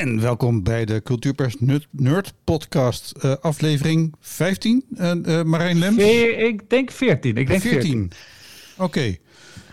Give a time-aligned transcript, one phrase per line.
[0.00, 1.56] En welkom bij de Cultuurpers
[1.90, 4.84] Nerd Podcast, uh, aflevering 15.
[4.94, 5.98] Uh, uh, Marijn Lems?
[6.36, 7.36] ik denk 14.
[7.36, 8.10] Ik denk 14.
[8.74, 8.84] Oké.
[8.84, 9.20] Okay.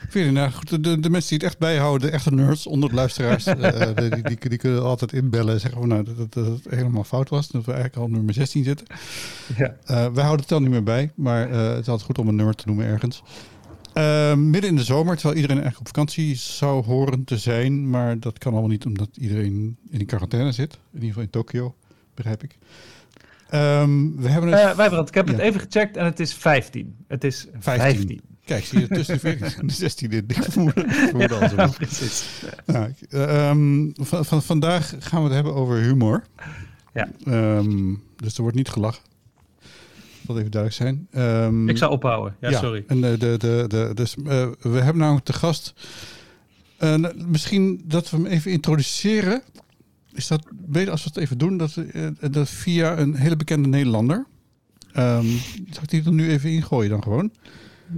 [0.10, 0.34] 14.
[0.34, 3.44] Nou, goed, de, de, mensen die het echt bijhouden, de echte nerds onder de luisteraars,
[3.96, 7.30] die, die, die, kunnen altijd inbellen en zeggen van, nou, dat, dat, het helemaal fout
[7.30, 7.48] was.
[7.48, 8.88] Dat we eigenlijk al nummer 16 zitten.
[9.58, 9.76] Ja.
[9.86, 12.56] wij houden het dan niet meer bij, maar het is altijd goed om een nummer
[12.56, 13.24] te noemen ergens.
[13.98, 17.90] Uh, midden in de zomer, terwijl iedereen eigenlijk op vakantie zou horen te zijn.
[17.90, 20.74] Maar dat kan allemaal niet omdat iedereen in quarantaine zit.
[20.74, 21.76] In ieder geval in Tokio,
[22.14, 22.58] begrijp ik.
[23.54, 24.60] Um, we hebben het...
[24.60, 26.96] Uh, Wijbrand, ik heb het even gecheckt en het is 15.
[27.08, 27.96] Het is 15.
[27.96, 28.22] 15.
[28.46, 31.68] Kijk, zie je tussen de 14 en de 16 Ik vermoed al zo.
[31.78, 32.44] precies.
[32.66, 36.24] Nou, um, van, van, vandaag gaan we het hebben over humor.
[36.94, 37.10] Ja.
[37.28, 39.04] Um, dus er wordt niet gelachen
[40.28, 41.08] dat even duidelijk zijn.
[41.44, 42.36] Um, ik zou ophouden.
[42.40, 42.84] Ja, ja, sorry.
[42.88, 44.26] En de, de, de, de, dus, uh,
[44.62, 45.74] we hebben namelijk te gast.
[46.80, 49.42] Uh, misschien dat we hem even introduceren.
[50.14, 51.58] Is dat beter als we het even doen?
[51.58, 54.26] Dat, uh, dat via een hele bekende Nederlander.
[54.98, 55.26] Um,
[55.70, 57.32] zal ik die er nu even ingooien dan gewoon?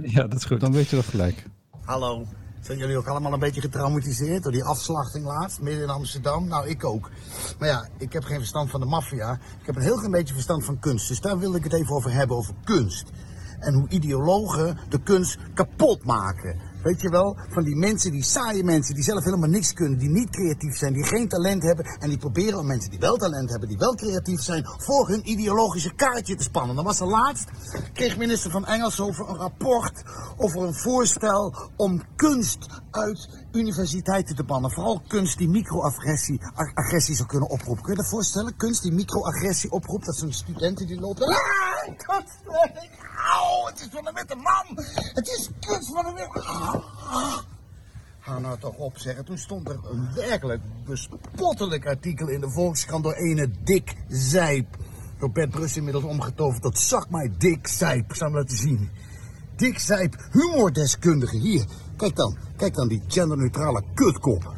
[0.02, 0.60] Ja, dat is goed.
[0.60, 1.44] Dan weet je dat gelijk.
[1.84, 2.26] Hallo,
[2.60, 6.48] zijn jullie ook allemaal een beetje getraumatiseerd door die afslachting laatst, midden in Amsterdam?
[6.48, 7.10] Nou, ik ook.
[7.58, 9.32] Maar ja, ik heb geen verstand van de maffia.
[9.60, 11.08] Ik heb een heel klein beetje verstand van kunst.
[11.08, 13.10] Dus daar wil ik het even over hebben, over kunst.
[13.58, 16.69] En hoe ideologen de kunst kapot maken.
[16.82, 20.08] Weet je wel, van die mensen, die saaie mensen, die zelf helemaal niks kunnen, die
[20.08, 21.84] niet creatief zijn, die geen talent hebben.
[21.84, 25.30] En die proberen om mensen die wel talent hebben, die wel creatief zijn, voor hun
[25.30, 26.76] ideologische kaartje te spannen.
[26.76, 27.48] Dan was er laatst,
[27.92, 30.02] kreeg minister van Engels over een rapport,
[30.36, 34.70] over een voorstel om kunst uit universiteiten te bannen.
[34.70, 36.40] Vooral kunst die microagressie
[36.74, 37.82] agressie zou kunnen oproepen.
[37.82, 38.56] Kun je dat voorstellen?
[38.56, 41.26] Kunst die microagressie oproept, dat zijn studenten die lopen...
[41.26, 41.36] Ah,
[43.30, 44.84] Auw, het is van een witte man.
[45.14, 46.42] Het is kunst van een witte...
[48.20, 49.22] Hou nou toch op, zeg.
[49.22, 54.76] Toen stond er een werkelijk bespottelijk artikel in de Volkskrant door ene Dick Zijp.
[55.18, 58.10] Door Bert Brus inmiddels omgetoverd tot zak mij Dick Zijp.
[58.10, 58.90] Ik zal hem laten zien.
[59.56, 61.36] Dick Zijp, humordeskundige.
[61.36, 61.64] Hier,
[61.96, 62.36] kijk dan.
[62.56, 64.54] Kijk dan die genderneutrale kutkop.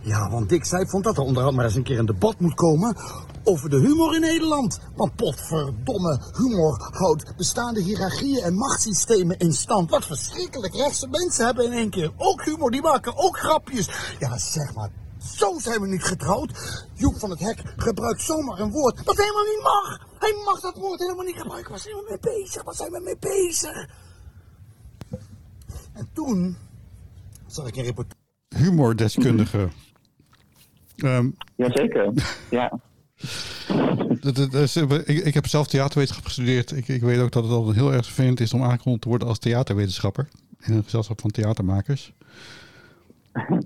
[0.00, 2.54] Ja, want Dick Zijp vond dat er onderhand maar eens een keer een debat moet
[2.54, 2.96] komen
[3.44, 4.80] over de humor in Nederland.
[4.96, 9.90] Want potverdomme, humor houdt bestaande hiërarchieën en machtssystemen in stand.
[9.90, 10.74] Wat verschrikkelijk.
[10.74, 13.88] Rechtse mensen hebben in één keer ook humor, die maken ook grapjes.
[14.18, 16.50] Ja, zeg maar, zo zijn we niet getrouwd.
[16.94, 20.06] Joep van het Hek gebruikt zomaar een woord wat helemaal niet mag.
[20.18, 21.70] Hij mag dat woord helemaal niet gebruiken.
[21.70, 22.62] Waar zijn we mee bezig?
[22.62, 23.88] Waar zijn we mee bezig?
[25.92, 26.56] En toen
[27.46, 28.22] zag ik een reportage.
[28.48, 29.68] Humordeskundige.
[30.96, 32.12] Um, Jazeker,
[32.50, 32.80] ja.
[35.04, 36.70] Ik, ik, heb zelf theaterwetenschap gestudeerd.
[36.70, 39.28] Ik, ik, weet ook dat het altijd heel erg vervelend is om aangekondigd te worden
[39.28, 40.28] als theaterwetenschapper.
[40.60, 42.12] In een gezelschap van theatermakers.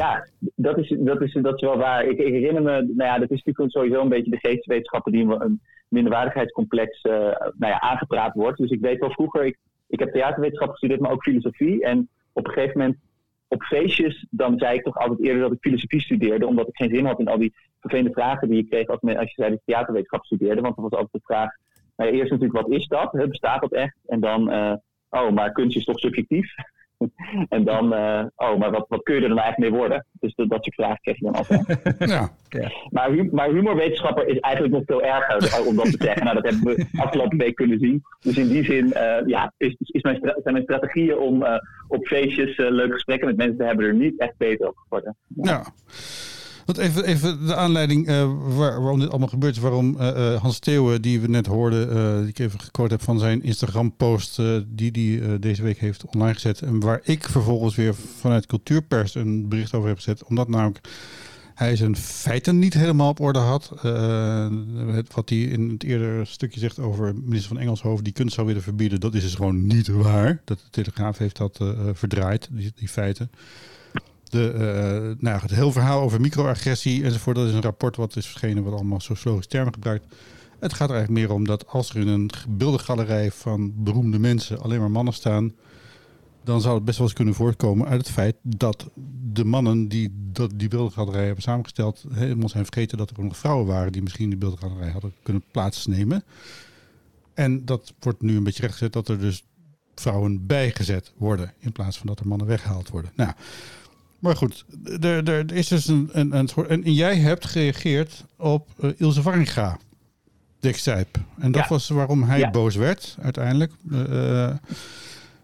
[0.00, 2.04] ja, dat is, dat, is, dat is wel waar.
[2.04, 5.24] Ik, ik, herinner me, nou ja, dat is natuurlijk sowieso een beetje de geesteswetenschappen die
[5.24, 8.58] een minderwaardigheidscomplex uh, nou ja, aangepraat wordt.
[8.58, 11.84] Dus ik weet wel vroeger, ik, ik heb theaterwetenschap gestudeerd, maar ook filosofie.
[11.84, 12.98] En op een gegeven moment
[13.48, 16.94] op feestjes, dan zei ik toch altijd eerder dat ik filosofie studeerde, omdat ik geen
[16.94, 17.54] zin had in al die
[17.88, 20.60] vervelende vragen die je kreeg als, als je zei dat je theaterwetenschap studeerde.
[20.60, 21.50] Want dan was altijd de vraag,
[21.96, 23.10] nou ja, eerst natuurlijk wat is dat?
[23.12, 23.96] Bestaat dat echt?
[24.06, 24.74] En dan, uh,
[25.10, 26.54] oh, maar kunst is toch subjectief?
[27.48, 30.06] en dan, uh, oh, maar wat, wat kun je er dan eigenlijk mee worden?
[30.12, 31.66] Dus dat, dat soort vragen kreeg je dan altijd.
[32.10, 32.30] ja.
[32.48, 32.70] ja.
[32.90, 36.24] Maar, maar humorwetenschapper is eigenlijk nog veel erger om dat te zeggen.
[36.24, 38.02] Nou, dat hebben we afgelopen week kunnen zien.
[38.20, 41.58] Dus in die zin uh, ja, is, is mijn, zijn mijn strategieën om uh,
[41.88, 45.16] op feestjes leuke gesprekken met mensen te hebben er niet echt beter op geworden.
[45.26, 45.50] Ja.
[45.52, 45.64] ja.
[46.66, 48.06] Want even, even de aanleiding
[48.56, 49.58] waar, waarom dit allemaal gebeurt.
[49.58, 53.42] Waarom uh, Hans Theeuwen, die we net hoorden, die ik even gequote heb van zijn
[53.42, 56.60] Instagram-post, die hij deze week heeft online gezet.
[56.60, 60.24] En waar ik vervolgens weer vanuit Cultuurpers een bericht over heb gezet.
[60.24, 60.80] Omdat namelijk
[61.54, 63.72] hij zijn feiten niet helemaal op orde had.
[63.80, 68.46] Het, wat hij in het eerdere stukje zegt over minister van Engelshoven die kunst zou
[68.46, 70.40] willen verbieden, dat is dus gewoon niet waar.
[70.44, 73.30] Dat de Telegraaf heeft dat verdraaid, die, die feiten.
[74.30, 78.26] De, uh, nou, het hele verhaal over microagressie enzovoort, dat is een rapport wat is
[78.26, 80.14] verschenen wat allemaal sociologische termen gebruikt.
[80.58, 84.60] Het gaat er eigenlijk meer om dat als er in een beeldengalerij van beroemde mensen
[84.60, 85.54] alleen maar mannen staan,
[86.44, 88.90] dan zou het best wel eens kunnen voortkomen uit het feit dat
[89.32, 93.36] de mannen die dat, die beeldengalerij hebben samengesteld, helemaal zijn vergeten dat er ook nog
[93.36, 96.24] vrouwen waren die misschien die beeldengalerij hadden kunnen plaatsnemen.
[97.34, 99.44] En dat wordt nu een beetje rechtgezet dat er dus
[99.94, 103.12] vrouwen bijgezet worden in plaats van dat er mannen weggehaald worden.
[103.14, 103.32] Nou,
[104.26, 104.64] maar goed,
[105.00, 106.68] er, er is dus een, een, een soort.
[106.68, 109.78] En jij hebt gereageerd op uh, Ilse Warringa,
[110.60, 111.18] Dick Zijp.
[111.38, 113.72] En dat was waarom hij boos werd uiteindelijk.
[113.90, 114.50] Uh,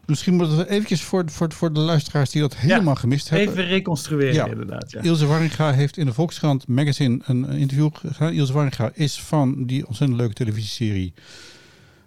[0.07, 3.49] Misschien moeten we eventjes voor, voor, voor de luisteraars die dat helemaal gemist hebben.
[3.49, 4.91] Even reconstrueren inderdaad.
[4.91, 5.01] Ja.
[5.01, 8.33] Ilse Warringa heeft in de Volkskrant magazine een eh, interview gedaan.
[8.33, 11.15] Ilse Warringa is van die ontzettend leuke televisieserie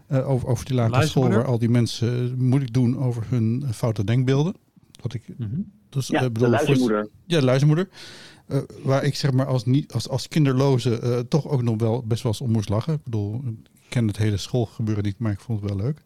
[0.07, 3.63] eh, over, over die lagere school waar al die mensen eh, moeilijk doen over hun
[3.65, 4.53] eh, foute denkbeelden.
[5.01, 5.49] Wat ik Mhm.
[5.95, 7.07] Dus Ja, eh, de bedoel, voor- luizenmoeder.
[7.25, 7.89] Ja, de luizenmoeder.
[8.47, 12.03] Eh, waar ik zeg maar als, niet, als, als kinderloze eh, toch ook nog wel
[12.07, 12.93] best wel eens om moest lachen.
[12.93, 16.01] Ik bedoel, ik ken het hele schoolgebeuren niet, maar ik vond het wel leuk.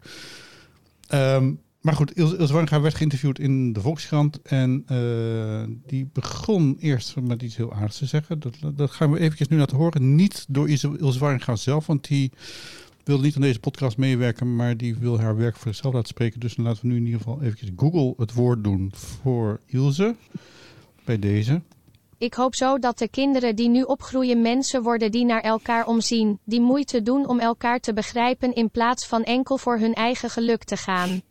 [1.08, 4.42] Ehm, maar goed, Ilse, Ilse Warringa werd geïnterviewd in de Volkskrant.
[4.42, 4.84] En
[5.86, 8.40] die begon eerst met iets heel aardigs te zeggen.
[8.40, 10.14] Dat, dat gaan we eventjes nu laten horen.
[10.14, 12.32] Niet door Ilse, zelf, want die
[13.04, 14.56] wil niet aan deze podcast meewerken.
[14.56, 16.40] Maar die wil haar werk voor zichzelf laten spreken.
[16.40, 20.14] Dus dan laten we nu in ieder geval eventjes Google het woord doen voor Ilse.
[21.04, 21.60] Bij deze.
[22.18, 26.38] Ik hoop zo dat de kinderen die nu opgroeien mensen worden die naar elkaar omzien,
[26.44, 30.64] die moeite doen om elkaar te begrijpen in plaats van enkel voor hun eigen geluk
[30.64, 31.22] te gaan.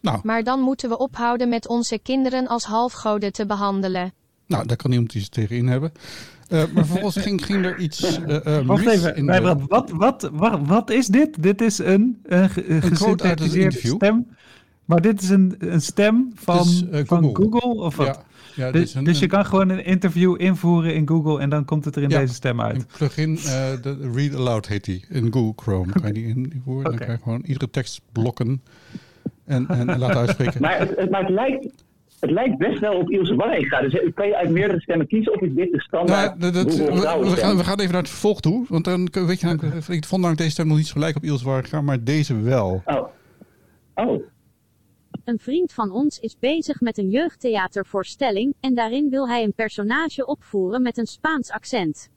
[0.00, 4.12] Nou, Maar dan moeten we ophouden met onze kinderen als halfgoden te behandelen.
[4.46, 5.92] nou daar kan niemand iets tegenin hebben.
[6.54, 9.90] Eh, maar vervolgens ging, ging er iets eh, eh, Wacht mis even, in de- wat,
[9.90, 11.42] wat, wat, wat is dit?
[11.42, 13.94] Dit is een, een, ge- een quote uit het gesynthetiseerde interview.
[13.94, 14.26] stem.
[14.84, 17.44] Maar dit is een, een stem van, eh, van Google.
[17.50, 17.82] Google?
[17.82, 18.06] Of wat?
[18.06, 18.22] Ja,
[18.54, 21.50] ja, dit dus is een, dus je kan gewoon een interview invoeren in Google en
[21.50, 22.76] dan komt het er in Ja, deze stem uit.
[22.76, 23.42] Een plugin, eh,
[23.82, 25.92] de Read Aloud heet die, in Google Chrome.
[25.92, 28.62] Kan je die invoeren, dan kan je gewoon iedere tekst blokken
[29.44, 30.60] en, en, en laten uitspreken.
[30.66, 31.66] Maar het, het, maar het lijkt...
[32.20, 33.80] Het lijkt best wel op Ilse Warringa.
[33.80, 36.74] Dus kan je uit meerdere stemmen kiezen of is dit de Nou, standaard dat, dat-
[36.76, 38.64] we, gaan, we gaan even naar het vervolg toe.
[38.68, 41.22] Want dan weet je, nou, ik vond namelijk deze stem nog niet zo gelijk op
[41.24, 42.82] Ilse Warringa, maar deze wel.
[42.84, 43.08] Oh.
[43.94, 44.22] Oh.
[45.24, 50.26] Een vriend van ons is bezig met een jeugdtheatervoorstelling en daarin wil hij een personage
[50.26, 52.10] opvoeren met een Spaans accent.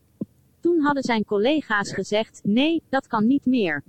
[0.59, 3.83] Toen hadden zijn collega's gezegd: nee, dat kan niet meer.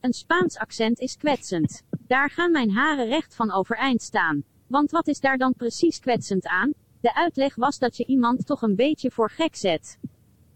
[0.00, 1.82] Een Spaans accent is kwetsend.
[2.06, 4.42] Daar gaan mijn haren recht van overeind staan.
[4.68, 6.72] Want wat is daar dan precies kwetsend aan?
[7.00, 9.98] De uitleg was dat je iemand toch een beetje voor gek zet.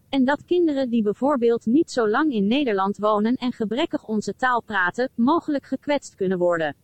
[0.09, 4.61] En dat kinderen die bijvoorbeeld niet zo lang in Nederland wonen en gebrekkig onze taal
[4.61, 6.75] praten, mogelijk gekwetst kunnen worden.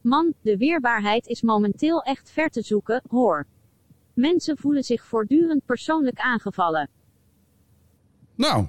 [0.00, 3.46] Man, de weerbaarheid is momenteel echt ver te zoeken, hoor.
[4.14, 6.88] Mensen voelen zich voortdurend persoonlijk aangevallen.
[8.34, 8.66] Nou,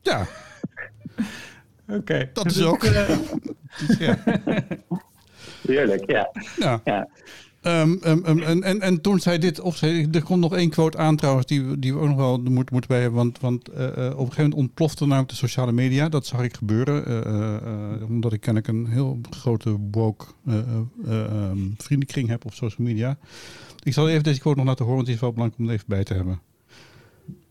[0.00, 0.26] ja,
[1.98, 2.30] Oké.
[2.32, 2.84] dat is ook.
[2.84, 3.18] eh,
[3.98, 4.18] ja.
[5.66, 6.30] Heerlijk, ja.
[6.58, 6.80] Ja.
[6.84, 7.08] ja.
[7.62, 10.70] Ehm, ehm, ehm, en, en, en toen zei dit, of zei, er komt nog één
[10.70, 13.18] quote aan trouwens, die, we- die we ook nog wel moeten, moeten bij hebben.
[13.18, 16.08] Want, want eh, eh, op een gegeven moment ontplofte namelijk de sociale media.
[16.08, 20.24] Dat zag ik gebeuren, eh, eh, eh, omdat ik kennelijk een heel grote woke
[21.76, 23.16] vriendenkring heb op social media.
[23.82, 25.74] Ik zal even deze quote nog laten horen, want die is wel belangrijk om er
[25.74, 26.40] even bij te hebben.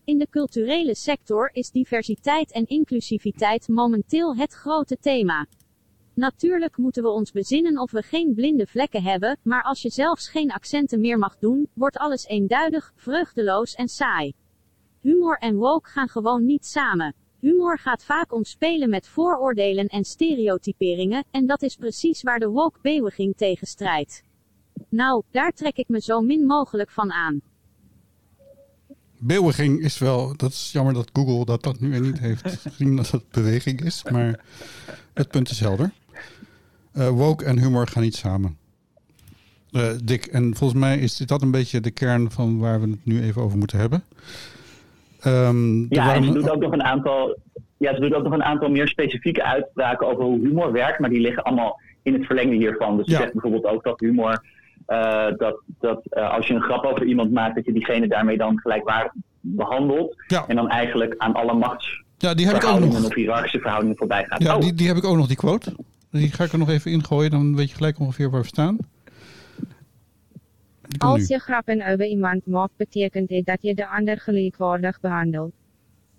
[0.04, 5.46] In de culturele sector is diversiteit en inclusiviteit momenteel het grote thema.
[6.22, 10.28] Natuurlijk moeten we ons bezinnen of we geen blinde vlekken hebben, maar als je zelfs
[10.28, 14.32] geen accenten meer mag doen, wordt alles eenduidig, vreugdeloos en saai.
[15.00, 17.14] Humor en woke gaan gewoon niet samen.
[17.40, 22.48] Humor gaat vaak om spelen met vooroordelen en stereotyperingen, en dat is precies waar de
[22.48, 24.22] woke-beweging tegen strijdt.
[24.88, 27.40] Nou, daar trek ik me zo min mogelijk van aan.
[29.18, 32.96] Beweging is wel, dat is jammer dat Google dat, dat nu er niet heeft gezien
[32.96, 34.44] dat het beweging is, maar
[35.14, 35.92] het punt is helder.
[36.92, 38.56] Eh, woke en humor gaan niet samen.
[39.72, 43.04] Eh, Dick, en volgens mij is dat een beetje de kern van waar we het
[43.04, 44.02] nu even over moeten hebben.
[45.20, 47.38] Ehm, Ja, en ze doet ook nog een aantal,
[47.76, 51.10] ja, ze doet ook nog een aantal meer specifieke uitspraken over hoe humor werkt, maar
[51.10, 52.96] die liggen allemaal in het verlengde hiervan.
[52.96, 53.18] Dus ze Ja.
[53.18, 54.44] zegt bijvoorbeeld ook dat humor,
[54.86, 58.58] eh, dat, dat als je een grap over iemand maakt, dat je diegene daarmee dan
[58.60, 60.16] gelijkwaardig behandelt.
[60.26, 60.44] Ja.
[60.48, 63.04] En dan eigenlijk aan alle machtsverhoudingen ja, die heb ik ook nog.
[63.04, 64.42] of hiërarchische verhoudingen voorbij gaat.
[64.42, 65.74] Ja, oh, die, die heb ik ook nog, die quote.
[66.12, 68.78] Die ga ik er nog even ingooien, dan weet je gelijk ongeveer waar we staan.
[70.98, 75.52] Als je grappen over iemand maakt, betekent dit dat je de ander gelijkwaardig behandelt.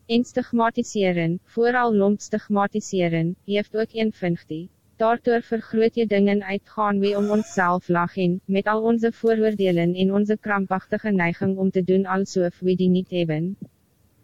[0.06, 4.70] En stigmatiseren, vooral lomp stigmatiseren, heeft ook een functie.
[4.96, 10.38] Daardoor vergroot je dingen uitgaan wie om onszelf lachen, met al onze vooroordelen en onze
[10.38, 13.58] krampachtige neiging om te doen alsof we die niet hebben.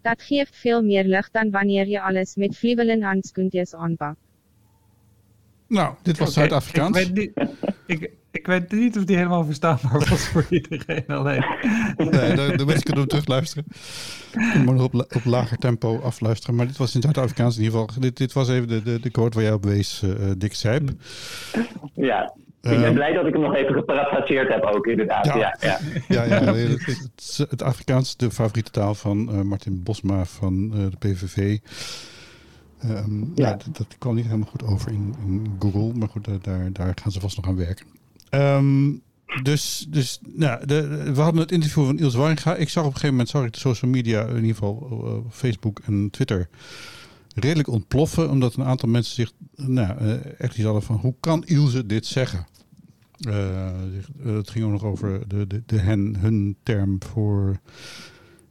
[0.01, 4.28] Dat geeft veel meer lucht dan wanneer je alles met vliebelen handschoentjes aanpakt.
[5.69, 6.97] Nou, dit was Zuid-Afrikaans.
[6.99, 7.47] Ik weet, niet,
[7.85, 11.45] ik, ik weet niet of die helemaal verstaanbaar was voor iedereen alleen.
[11.97, 13.65] Nee, de, de mensen kunnen hem terugluisteren.
[14.65, 16.55] Nog op, op lager tempo afluisteren.
[16.55, 18.01] Maar dit was in Zuid-Afrikaans in ieder geval.
[18.01, 20.89] Dit, dit was even de, de, de quote waar jij op wees, eh, Dick Sijp.
[21.93, 22.33] ja.
[22.61, 25.25] Ik Eh, ben blij dat ik hem nog even geparafraseerd heb ook, inderdaad.
[25.25, 25.35] Ja.
[25.37, 25.79] Ja.
[26.07, 26.23] Ja, Ja,
[26.53, 31.57] het, het, het Afrikaans, de favoriete taal van eh, Martin Bosma van eh, de PVV.
[32.79, 33.51] Ehm, ja.
[33.51, 35.93] Dat, dat kwam niet helemaal goed over in, in Google.
[35.93, 37.85] Maar goed, eh, daar, daar gaan ze vast nog aan werken.
[38.29, 38.91] Ehm,
[39.43, 42.55] dus dus nou, de, we hadden het interview van Ilse Waringa.
[42.55, 45.31] Ik zag op een gegeven moment, zag ik de social media, in ieder geval uh,
[45.31, 46.49] Facebook en Twitter,
[47.35, 48.29] redelijk ontploffen.
[48.29, 52.05] Omdat een aantal mensen zich nou, uh, echt iets hadden van, hoe kan Ilse dit
[52.05, 52.47] zeggen?
[53.27, 53.69] Uh,
[54.23, 57.59] het ging ook nog over de, de, de hen, hun term voor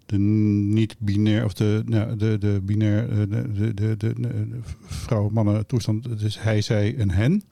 [0.08, 6.18] de niet-binair, of de, nou, de, de binair, de, de, de, de, de vrouw-mannen toestand.
[6.18, 7.42] Dus hij, zij en hen.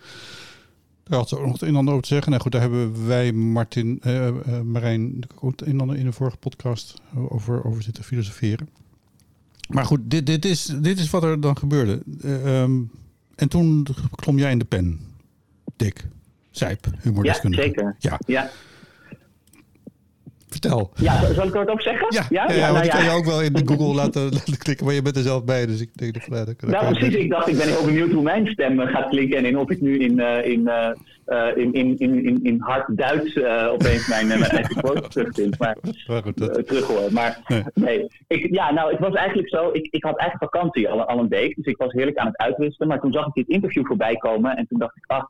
[1.02, 2.30] Daar had ze ook nog het een en ander over te zeggen.
[2.30, 6.04] Nou goed, daar hebben wij, Martin, uh, uh, Marijn, ook het een en ander in
[6.04, 8.68] de vorige podcast over, over zitten filosoferen.
[9.68, 12.02] Maar goed, dit, dit, is, dit is wat er dan gebeurde.
[12.25, 12.90] Uh, um,
[13.34, 15.00] en toen klom jij in de pen,
[15.76, 16.06] Dick.
[16.50, 17.62] Zijp, humordeskundige.
[17.62, 17.96] Ja, zeker.
[17.98, 18.18] Ja.
[18.26, 18.50] ja.
[20.60, 20.90] Vertel.
[20.94, 22.06] Ja, zal ik er wat op zeggen?
[22.08, 24.86] Ja, ja, ja, ja, nou, kan je ook wel in de Google laten, laten, klikken,
[24.86, 26.28] maar je bent er zelf bij, dus ik denk dat...
[26.28, 29.58] Nou, nou precies, ik dacht, ik ben heel benieuwd hoe mijn stem gaat klinken en
[29.58, 30.60] of ik nu in, uh, in,
[31.26, 33.38] uh, in, in, in, in hard Duits
[33.70, 36.66] opeens mijn, mijn eigen quote terugvind, maar, maar goed, dat...
[36.66, 37.12] terug hoor.
[37.12, 38.06] Maar nee, nee.
[38.26, 41.28] Ik, ja, nou, het was eigenlijk zo, ik, ik had eigenlijk vakantie al, al een
[41.28, 44.16] week, dus ik was heerlijk aan het uitrusten, maar toen zag ik dit interview voorbij
[44.16, 45.26] komen en toen dacht ik, ach,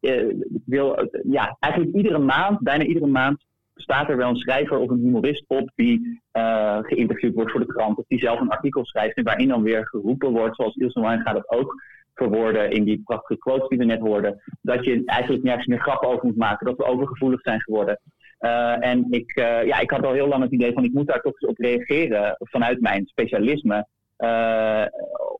[0.00, 3.44] ik wil, ja, eigenlijk iedere maand, bijna iedere maand,
[3.80, 7.66] staat er wel een schrijver of een humorist op die uh, geïnterviewd wordt voor de
[7.66, 7.98] krant.
[7.98, 11.20] Of die zelf een artikel schrijft en waarin dan weer geroepen wordt, zoals Ilse Wijn
[11.20, 11.82] gaat het ook
[12.14, 14.42] verwoorden in die prachtige quotes die we net hoorden.
[14.62, 18.00] Dat je eigenlijk nergens meer grappen over moet maken, dat we overgevoelig zijn geworden.
[18.40, 21.06] Uh, en ik, uh, ja, ik had al heel lang het idee van ik moet
[21.06, 23.86] daar toch eens op reageren vanuit mijn specialisme.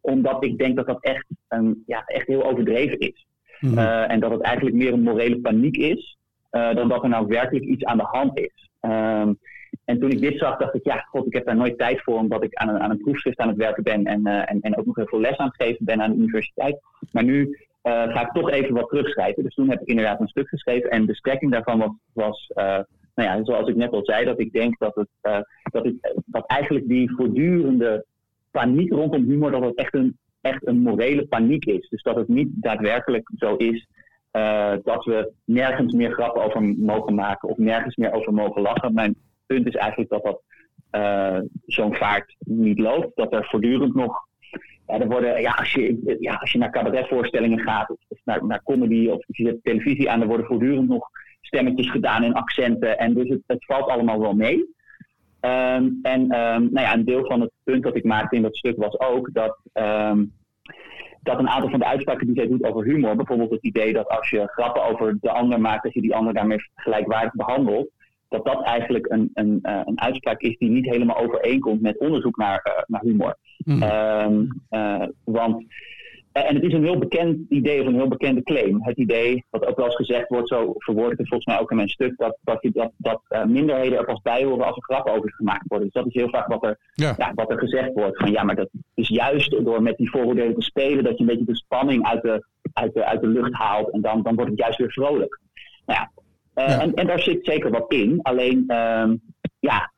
[0.00, 3.26] omdat ik denk dat dat echt, een, ja, echt heel overdreven is.
[3.60, 3.78] Mm -hmm.
[4.08, 6.18] en dat het eigenlijk meer een morele paniek is
[6.50, 8.68] uh, dan dat er nou werkelijk iets aan de hand is.
[8.80, 9.38] Um,
[9.84, 12.18] en toen ik dit zag, dacht ik, ja, god, ik heb daar nooit tijd voor,
[12.18, 14.76] omdat ik aan een, aan een proefschrift aan het werken ben en, uh, en, en
[14.76, 16.80] ook nog heel veel les aan het geven ben aan de universiteit.
[17.12, 17.46] Maar nu
[17.82, 19.42] uh, ga ik toch even wat terugschrijven.
[19.42, 22.50] Dus toen heb ik inderdaad een stuk geschreven en de strekking daarvan was, was
[23.14, 25.08] nou ja, zoals ik net al zei, dat ik denk dat, het,
[25.62, 28.04] dat, het, dat eigenlijk die voortdurende
[28.50, 31.88] paniek rondom humor, dat het echt een, echt een morele paniek is.
[31.88, 33.86] Dus dat het niet daadwerkelijk zo is
[34.32, 38.94] uh, dat we nergens meer grappen over mogen maken of nergens meer over mogen lachen.
[38.94, 40.42] Mijn punt is eigenlijk dat dat
[40.92, 43.16] uh, zo'n vaart niet loopt.
[43.16, 44.28] Dat er voortdurend nog.
[44.86, 48.62] Ja, er worden, ja, als, je, ja, als je naar cabaretvoorstellingen gaat of, naar, naar
[48.62, 51.08] comedy of je zet televisie aan, er worden voortdurend nog
[51.40, 52.98] stemmetjes gedaan in accenten.
[52.98, 54.56] En dus het, het valt allemaal wel mee.
[55.40, 58.56] Um, en um, nou ja, een deel van het punt dat ik maakte in dat
[58.56, 59.58] stuk was ook dat.
[59.72, 60.32] Um,
[61.22, 64.08] dat een aantal van de uitspraken die zij doet over humor, bijvoorbeeld het idee dat
[64.08, 67.90] als je grappen over de ander maakt, dat je die ander daarmee gelijkwaardig behandelt,
[68.28, 72.36] dat dat eigenlijk een, een, uh, een uitspraak is die niet helemaal overeenkomt met onderzoek
[72.36, 73.36] naar, uh, naar humor.
[73.64, 73.82] Mm.
[73.82, 75.64] Um, uh, want
[76.32, 78.82] en het is een heel bekend idee of een heel bekende claim.
[78.82, 81.70] Het idee, wat ook wel eens gezegd wordt, zo verwoord ik het volgens mij ook
[81.70, 84.82] in mijn stuk, dat, dat, dat, dat uh, minderheden er pas bij horen als er
[84.82, 85.86] grappen over gemaakt worden.
[85.86, 87.14] Dus dat is heel vaak wat er, ja.
[87.16, 88.18] Ja, wat er gezegd wordt.
[88.18, 91.26] Van ja, maar dat is juist door met die vooroordelen te spelen, dat je een
[91.26, 93.90] beetje de spanning uit de, uit de, uit de lucht haalt.
[93.90, 95.40] En dan, dan wordt het juist weer vrolijk.
[95.86, 96.10] Nou ja,
[96.62, 96.80] uh, ja.
[96.80, 98.18] En, en daar zit zeker wat in.
[98.22, 99.12] Alleen, uh,
[99.58, 99.92] ja,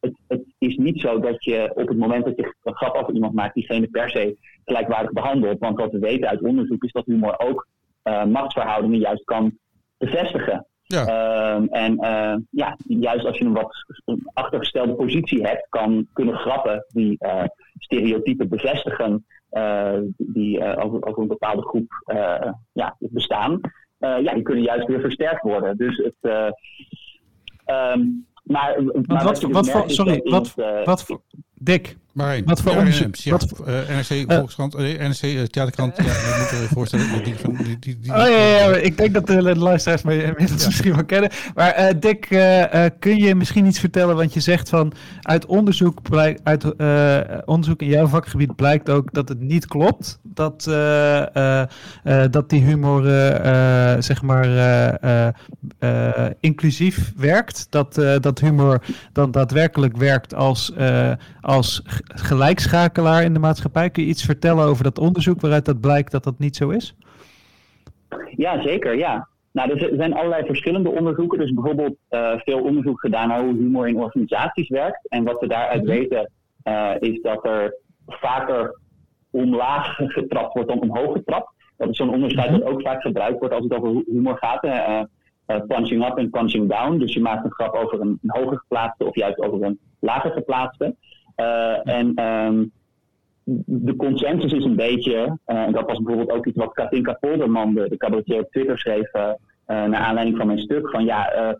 [0.00, 3.14] het, het, is niet zo dat je op het moment dat je een grap over
[3.14, 5.58] iemand maakt, diegene per se gelijkwaardig behandelt.
[5.58, 7.66] Want wat we weten uit onderzoek is dat humor ook
[8.04, 9.58] uh, machtsverhoudingen juist kan
[9.98, 10.66] bevestigen.
[10.82, 11.06] Ja.
[11.06, 13.84] Uh, en uh, ja, juist als je een wat
[14.32, 17.44] achtergestelde positie hebt, kan kunnen grappen die uh,
[17.78, 19.26] stereotypen bevestigen
[20.16, 22.02] die over, over, een bepaalde groep
[22.72, 23.60] ja, bestaan.
[23.98, 25.76] ja, die kunnen juist weer versterkt worden.
[25.76, 26.16] Dus het.
[27.66, 30.54] Um, maar, maar wat, wat, voor, sorry, wat,
[30.84, 31.20] wat voor,
[31.54, 32.74] Dick, maar wat voor
[33.24, 37.24] wat, uh, NRC Volkskrant, uh, NRC uh, Theaterkrant, ja, je moet je voorstellen.
[37.24, 40.02] Die, van, die, die, die, oh ja, ja, ja, ik denk dat de, de luisteraars
[40.02, 40.34] me ja.
[40.38, 41.30] misschien wel kennen.
[41.54, 42.26] Maar uh, Dick,
[42.98, 44.16] kun je misschien iets vertellen?
[44.16, 44.92] Want je zegt van
[45.22, 46.64] uit onderzoek, blijk, uit,
[47.44, 50.18] onderzoek in jouw vakgebied blijkt ook dat het niet klopt.
[50.22, 50.64] Dat,
[52.30, 53.02] dat die humor
[54.02, 55.34] zeg maar
[56.40, 57.66] inclusief werkt.
[57.70, 60.72] Dat, dat humor dan daadwerkelijk werkt als,
[61.40, 63.90] als gelijkschakelaar in de maatschappij.
[63.90, 66.94] Kun je iets vertellen over dat onderzoek waaruit dat blijkt dat dat niet zo is?
[68.36, 68.96] Ja, zeker.
[68.96, 69.28] Ja.
[69.52, 71.38] Nou, er zijn allerlei verschillende onderzoeken.
[71.38, 75.08] Dus bijvoorbeeld uh, veel onderzoek gedaan naar hoe humor in organisaties werkt.
[75.08, 76.30] En wat we daaruit weten
[76.64, 78.78] uh, is dat er vaker
[79.30, 81.50] omlaag getrapt wordt dan omhoog getrapt.
[81.76, 84.64] Dat is zo'n onderscheid dat ook vaak gebruikt wordt als het over humor gaat.
[84.64, 85.00] Uh,
[85.66, 86.98] punching up en punching down.
[86.98, 90.30] Dus je maakt een grap over een, een hoger geplaatste of juist over een lager
[90.30, 90.96] geplaatste.
[91.36, 92.72] Uh, en um,
[93.64, 97.74] de consensus is een beetje, uh, en dat was bijvoorbeeld ook iets wat Katinka Polderman,
[97.74, 99.30] de, de cabaretier op Twitter schreef, uh,
[99.66, 101.56] naar aanleiding van mijn stuk, van ja,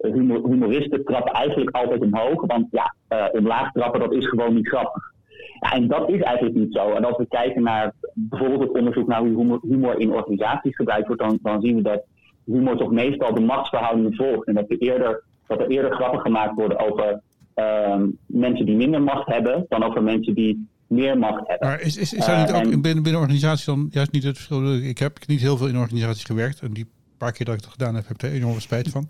[0.00, 2.46] humor, humoristen trappen eigenlijk altijd omhoog.
[2.46, 2.94] Want ja,
[3.32, 5.14] omlaag trappen, dat is gewoon niet grappig.
[5.60, 6.92] Ja, en dat is eigenlijk niet zo.
[6.92, 11.22] En als we kijken naar bijvoorbeeld het onderzoek naar hoe humor, in organisaties gebruikt wordt,
[11.22, 12.04] dan, dan zien we dat
[12.44, 14.46] humor toch meestal de machtsverhoudingen volgt.
[14.46, 17.20] En dat, er eerder, dat er eerder grappen gemaakt worden over
[17.56, 21.68] ehm, mensen die minder macht hebben, dan over mensen die meer macht hebben.
[21.68, 24.36] Maar is, is, is er niet uh, ook binnen, binnen organisaties dan juist niet het
[24.36, 24.74] verschil?
[24.74, 26.86] Ik heb niet heel veel in organisaties gewerkt en die
[27.16, 29.08] paar keer dat ik het gedaan heb, heb ik er enorm spijt van.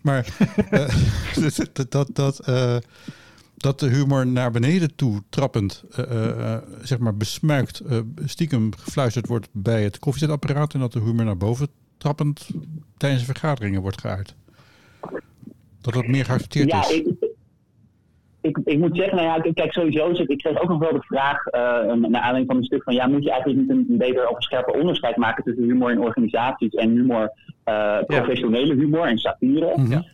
[0.00, 0.36] Maar
[0.70, 0.88] uh,
[1.72, 2.76] dat, dat, dat uh,
[3.56, 7.82] dat de humor naar beneden toe trappend, uh, uh, zeg maar besmuikt,
[8.24, 12.48] stiekem gefluisterd wordt bij het koffiezetapparaat en dat de humor naar boven trappend
[12.96, 14.34] tijdens vergaderingen wordt geuit.
[15.80, 16.90] Dat dat meer geaccepteerd ja, is.
[16.90, 17.13] Ik,
[18.44, 21.02] ik, ik, moet zeggen, nou ja, kijk, sowieso zit, ik kreeg ook nog wel de
[21.02, 24.28] vraag, naar aanleiding van een stuk van, ja, moet je eigenlijk niet een, een beter
[24.28, 27.32] of een scherper onderscheid maken tussen humor in organisaties en humor,
[28.06, 29.72] professionele humor en satire.
[29.76, 30.04] Mm -hmm.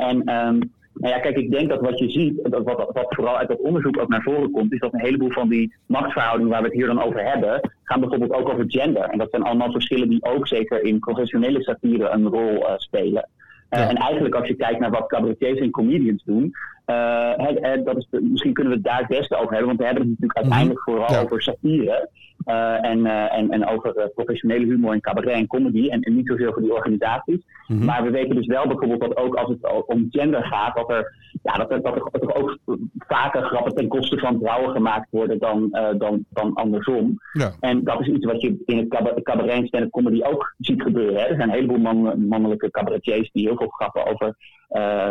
[0.00, 0.16] en
[0.46, 3.48] um, nou ja, kijk, ik denk dat wat je ziet, dat wat, wat vooral uit
[3.48, 6.66] dat onderzoek ook naar voren komt, is dat een heleboel van die machtsverhoudingen waar we
[6.66, 9.02] het hier dan over hebben, gaan bijvoorbeeld ook over gender.
[9.02, 13.28] En dat zijn allemaal verschillen die ook zeker in professionele satire een rol uh, spelen.
[13.70, 13.88] Uh, ja.
[13.88, 16.54] En eigenlijk als je kijkt naar wat cabaretiers en comedians doen,
[16.86, 19.78] uh, het, dat is de, misschien kunnen we het daar het beste over hebben, want
[19.78, 21.20] we hebben het natuurlijk uiteindelijk vooral ja.
[21.20, 22.08] over satire.
[22.46, 26.48] Uh, en, en, en over professionele humor en cabaret en comedy en, en niet zozeer
[26.48, 27.44] over die organisaties.
[27.66, 27.86] Mm -hmm.
[27.86, 31.14] Maar we weten dus wel bijvoorbeeld dat ook als het om gender gaat, dat er,
[31.42, 32.58] ja, dat er, dat er, dat er ook
[32.98, 37.18] vaker grappen ten koste van vrouwen gemaakt worden dan, dan, dan andersom.
[37.32, 37.52] Ja.
[37.60, 40.82] En dat is iets wat je in het cabaret, cabaret en stand-up comedy ook ziet
[40.82, 41.20] gebeuren.
[41.20, 41.26] Hè.
[41.26, 44.36] Er zijn een heleboel man, mannelijke cabaretiers die heel veel grappen over
[44.70, 45.10] uh,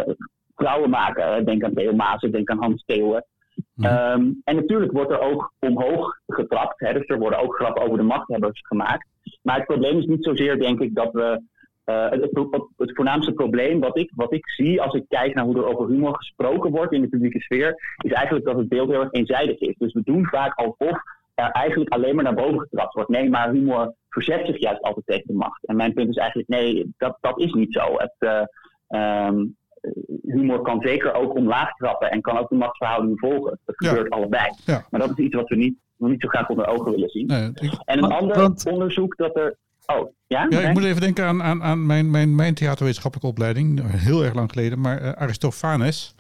[0.56, 1.46] vrouwen maken.
[1.46, 3.26] Denk aan Theo Maas, denk aan Hans Theeuwen.
[3.56, 4.22] Mm -hmm.
[4.22, 6.80] um, en natuurlijk wordt er ook omhoog getrapt.
[6.80, 9.08] Hè, dus er worden ook grappen over de machthebbers gemaakt.
[9.42, 11.42] Maar het probleem is niet zozeer, denk ik, dat we.
[11.86, 15.46] Uh, het, het, het, voornaamste probleem wat ik, wat ik zie als ik kijk naar
[15.46, 18.90] hoe er over humor gesproken wordt in de publieke sfeer, is eigenlijk dat het beeld
[18.90, 19.76] heel erg eenzijdig is.
[19.78, 21.02] Dus we doen vaak alsof
[21.36, 23.10] er eigenlijk alleen maar naar boven getrapt wordt.
[23.10, 25.66] Nee, maar humor verzet zich juist altijd tegen de macht.
[25.66, 27.98] En mijn punt is eigenlijk, nee, dat, dat is niet zo.
[27.98, 29.56] Het, uh, um,
[30.22, 33.60] humor kan zeker ook omlaag trappen en kan ook de machtsverhoudingen volgen.
[33.66, 34.54] Dat gebeurt allebei.
[34.66, 34.86] Ja.
[34.90, 37.28] Maar dat is iets wat we niet, nog niet zo graag onder ogen willen zien.
[37.28, 39.58] Nee, ik, en een ander want, onderzoek dat er.
[39.86, 40.46] Oh, ja?
[40.50, 44.34] Ja, ik moet even denken aan, aan, aan mijn, mijn, mijn theaterwetenschappelijke opleiding, heel erg
[44.34, 44.80] lang geleden.
[44.80, 46.16] Maar uh, Aristophanes,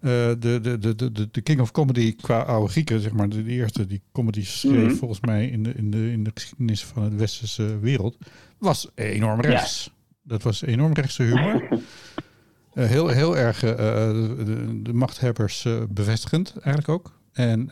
[0.00, 3.42] uh, de, de, de, de, de king of comedy qua oude Grieken, zeg maar, de,
[3.42, 4.96] de eerste die comedy schreef, mm -hmm.
[4.96, 8.16] volgens mij in de, in, de, in de geschiedenis van de westerse wereld,
[8.58, 9.84] was enorm rechts.
[9.84, 9.92] Ja.
[10.22, 11.68] Dat was enorm rechtse humor.
[12.74, 17.12] Uh, heel, heel erg uh, de, de, machthebbers bevestigend eigenlijk ook.
[17.32, 17.70] En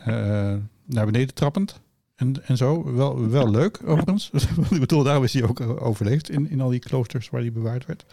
[0.85, 1.81] naar beneden trappend.
[2.15, 2.93] En, en zo.
[2.93, 4.31] Wel, wel leuk overigens.
[4.69, 7.85] ik bedoel, daarom is hij ook overleefd in, in al die kloosters waar hij bewaard
[7.85, 8.05] werd.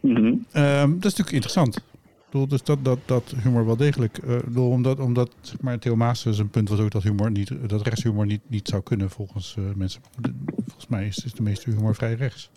[0.00, 0.24] Mm -hmm.
[0.24, 1.76] um, dat is natuurlijk interessant.
[1.76, 1.82] Ik
[2.30, 4.20] bedoel, dus dat, dat, dat humor wel degelijk.
[4.44, 7.82] bedoel, omdat, omdat zeg maar, Theo Maas zijn punt was ook dat humor niet, dat
[7.82, 10.00] rechtshumor niet, niet zou kunnen volgens mensen.
[10.56, 12.50] Volgens mij is, is de meeste humor vrij rechts.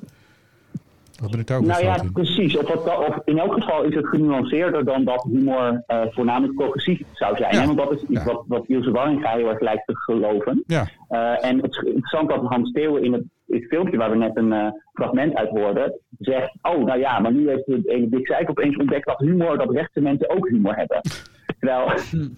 [1.24, 2.12] Wat ben ik daar ook nou ja, in?
[2.12, 2.58] precies.
[2.58, 7.02] Of, wat, of in elk geval is het genuanceerder dan dat humor uh, voornamelijk progressief
[7.14, 7.56] zou zijn.
[7.56, 7.66] Ja.
[7.66, 8.34] Want dat is iets Ja.
[8.34, 10.64] wat, wat Ilse Warringa heel erg lijkt te geloven.
[10.68, 14.10] Ja, Uh, en het is interessant dat Hans Steeuwen in het, in het filmpje waar
[14.10, 17.82] we net een uh, fragment uit hoorden, zegt, oh nou ja, maar nu heeft de
[17.86, 21.02] ene Dick opeens ontdekt dat humor, dat rechtse mensen ook humor hebben.
[21.60, 21.92] Terwijl,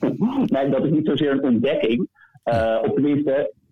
[0.46, 2.08] nee, dat is niet zozeer een ontdekking.
[2.46, 3.65] Uh, of tenminste, uh,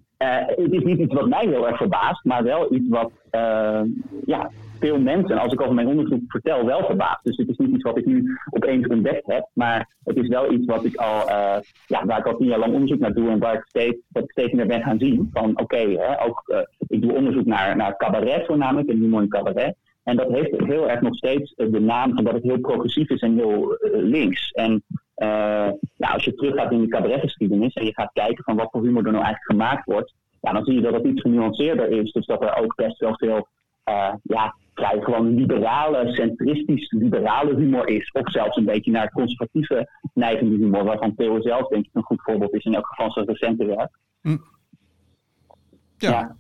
[0.45, 3.81] het is niet iets wat mij heel erg verbaast, maar wel iets wat uh,
[4.25, 7.23] ja, veel mensen, als ik over mijn onderzoek vertel, wel verbaast.
[7.23, 10.51] Dus het is niet iets wat ik nu opeens ontdekt heb, maar het is wel
[10.51, 11.55] iets wat ik al, uh,
[11.88, 14.23] ja, waar ik al tien jaar lang onderzoek naar doe en waar ik steeds, dat
[14.23, 15.29] ik steeds meer ben gaan zien.
[15.33, 19.75] Van oké, ook ik doe onderzoek naar, naar cabaret voornamelijk en humor in cabaret.
[20.03, 23.21] En dat heeft heel erg nog steeds de naam van dat het heel progressief is
[23.21, 24.51] en heel links.
[24.51, 24.83] En
[25.17, 28.82] uh, ja, als je teruggaat in de cabaretgeschiedenis en je gaat kijken van wat voor
[28.82, 32.12] humor er nou eigenlijk gemaakt wordt, ja, dan zie je dat het iets genuanceerder is.
[32.12, 33.47] Dus dat er ook best wel veel
[33.89, 38.12] uh, ja, vrij gewoon liberale, centristisch liberale humor is.
[38.12, 42.21] Of zelfs een beetje naar conservatieve neigende humor, waarvan Theo zelf denk ik een goed
[42.21, 43.97] voorbeeld is in elk geval zijn recente werk.
[44.21, 44.38] Hm.
[45.97, 46.10] Ja.
[46.10, 46.36] ja.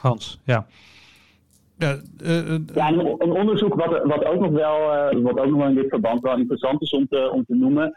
[0.00, 0.66] Hans, ja.
[1.78, 5.68] Ja, uh, ja een, onderzoek wat, wat, ook nog wel, uh, wat ook nog wel
[5.68, 7.96] in dit verband wel interessant is om te, om te noemen.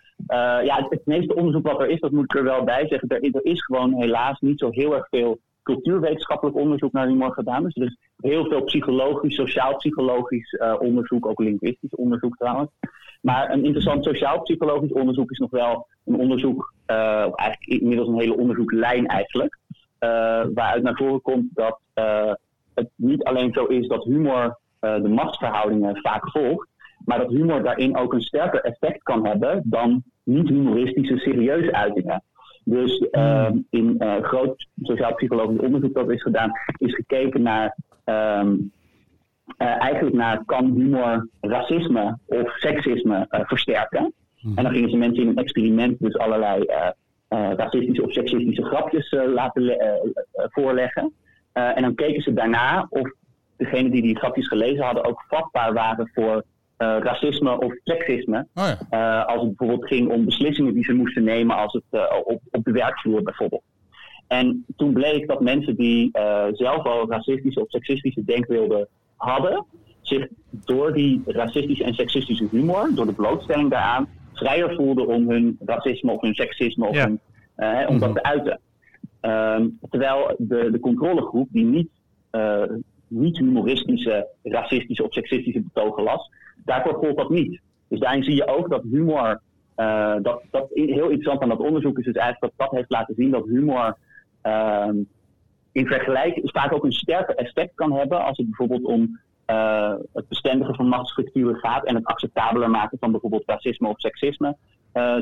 [0.63, 3.10] ja, het, meeste onderzoek wat er is, dat moet ik er wel bij zeggen.
[3.10, 7.63] Er, er is gewoon helaas niet zo heel erg veel cultuurwetenschappelijk onderzoek naar humor gedaan.
[7.63, 12.70] Dus er is heel veel psychologisch, sociaal-psychologisch onderzoek, ook linguïstisch onderzoek trouwens.
[13.22, 19.08] Maar een interessant sociaal-psychologisch onderzoek is nog wel een onderzoek, eigenlijk inmiddels een hele onderzoeklijn
[19.08, 19.58] eigenlijk.
[20.54, 21.80] waaruit naar voren komt dat
[22.74, 26.68] het niet alleen zo is dat humor de machtsverhoudingen vaak volgt.
[27.06, 32.24] Maar dat humor daarin ook een sterker effect kan hebben dan niet-humoristische serieuze uitingen.
[32.64, 38.72] Dus uh, in uh, groot sociaal-psychologisch onderzoek dat is gedaan, is gekeken naar um,
[39.58, 44.14] uh, eigenlijk naar kan humor racisme of seksisme versterken.
[44.42, 44.58] Mhm.
[44.58, 46.66] En dan gingen ze mensen in een experiment dus allerlei
[47.30, 49.78] racistische of seksistische grapjes laten
[50.34, 51.14] voorleggen.
[51.54, 53.12] En dan keken ze daarna of
[53.58, 56.44] degenen die die grapjes gelezen hadden ook vatbaar waren voor
[56.82, 58.48] uh, racisme of seksisme.
[58.56, 58.78] Oh ja.
[58.92, 62.42] uh, als het bijvoorbeeld ging om beslissingen die ze moesten nemen als het, uh, op,
[62.52, 63.64] op de werkvloer bijvoorbeeld.
[64.28, 66.10] En toen bleek dat mensen die
[66.52, 69.66] zelf al racistische of seksistische denkbeelden hadden,
[70.02, 70.28] zich
[70.66, 76.12] door die racistische en seksistische humor, door de blootstelling daaraan, vrijer voelden om hun racisme
[76.12, 77.04] of hun seksisme of ja.
[77.56, 78.60] hun, om dat te uiten.
[79.22, 81.90] Um, terwijl de, de controlegroep die niet,
[83.08, 86.30] niet humoristische, racistische of seksistische betogen las,
[86.66, 87.62] daarvoor gold dat niet.
[87.88, 89.42] Dus daarin zie je ook dat humor,
[89.78, 93.16] uh, dat, dat heel interessant aan dat onderzoek is dus eigenlijk dat dat heeft laten
[93.16, 93.98] zien dat humor
[94.44, 94.90] uh,
[95.72, 100.28] in vergelijking vaak ook een sterker effect kan hebben als het bijvoorbeeld om uh, het
[100.28, 104.56] bestendigen van machtsstructuren gaat en het acceptabeler maken van bijvoorbeeld racisme of seksisme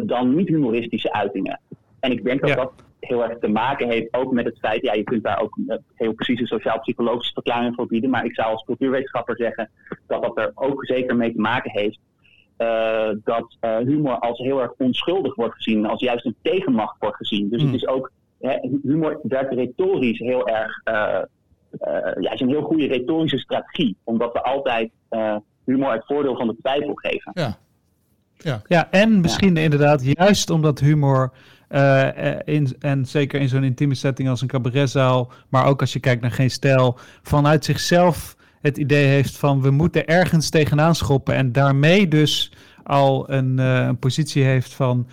[0.05, 1.59] dan niet-humoristische uitingen.
[1.99, 4.93] En ik denk dat dat heel erg te maken heeft ook met het feit, ja,
[4.93, 5.57] je kunt daar ook
[5.95, 9.69] heel precieze sociaal-psychologische verklaringen voor bieden, maar ik zou als cultuurwetenschapper zeggen
[10.07, 11.99] dat dat er ook zeker mee te maken heeft
[12.59, 17.15] uh, dat uh, humor als heel erg onschuldig wordt gezien, als juist een tegenmacht wordt
[17.15, 17.49] gezien.
[17.49, 21.19] Dus het is ook, hè, humor werkt retorisch heel erg, uh,
[22.19, 24.91] ja, is een heel goede retorische strategie, omdat we altijd
[25.65, 27.31] humor het voordeel van de twijfel geven.
[27.35, 27.57] Ja.
[28.41, 28.61] Ja.
[28.67, 31.31] ja, en misschien inderdaad, juist omdat humor
[31.69, 32.07] uh,
[32.45, 36.21] in, en zeker in zo'n intieme setting als een cabaretzaal, maar ook als je kijkt
[36.21, 41.51] naar geen stijl, vanuit zichzelf het idee heeft van we moeten ergens tegenaan schoppen en
[41.51, 42.51] daarmee dus
[42.83, 45.07] al een, uh, een positie heeft van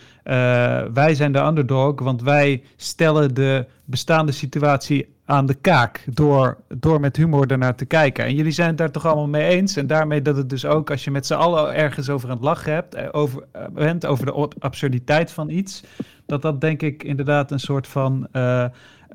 [0.92, 7.01] wij zijn de underdog, want wij stellen de bestaande situatie aan de kaak door, door
[7.01, 8.25] met humor ernaar te kijken.
[8.25, 9.77] En jullie zijn het daar toch allemaal mee eens.
[9.77, 12.45] En daarmee dat het dus ook als je met z'n allen ergens over aan het
[12.45, 15.83] lachen hebt, over, bent over de absurditeit van iets,
[16.26, 18.66] dat dat denk ik inderdaad een soort van uh,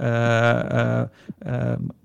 [0.02, 1.04] uh,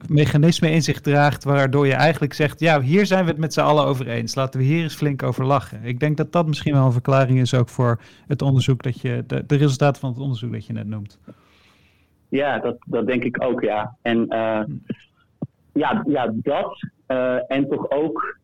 [0.08, 3.60] mechanisme in zich draagt, waardoor je eigenlijk zegt, ja, hier zijn we het met z'n
[3.60, 4.34] allen over eens.
[4.34, 5.84] Laten we hier eens flink over lachen.
[5.84, 9.24] Ik denk dat dat misschien wel een verklaring is ook voor het onderzoek dat je,
[9.26, 11.18] de, de resultaten van het onderzoek dat je net noemt.
[12.28, 13.96] Ja, dat, dat denk ik ook, ja.
[14.02, 14.26] En
[15.72, 16.88] ja, ja, dat
[17.48, 18.38] en toch ook.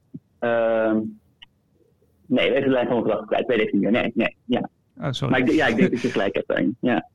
[2.27, 3.47] Nee, even de lijn van gedachten kwijt.
[3.47, 3.91] Weet ik niet meer.
[3.91, 4.69] Nee, nee, ja.
[5.01, 5.31] Oh, sorry.
[5.31, 6.77] Maar ik, ja, ik denk dat je gelijk hebt daarin.
[6.81, 7.09] Ja.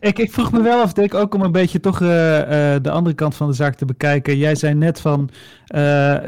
[0.00, 2.46] Ik, ik vroeg me wel af, Dick, ook om een beetje toch uh, uh,
[2.82, 4.36] de andere kant van de zaak te bekijken.
[4.36, 5.30] Jij zei net van,
[5.74, 5.80] uh,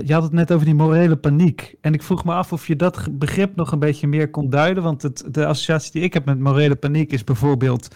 [0.04, 1.74] je had het net over die morele paniek.
[1.80, 4.82] En ik vroeg me af of je dat begrip nog een beetje meer kon duiden.
[4.82, 7.94] Want het, de associatie die ik heb met morele paniek is bijvoorbeeld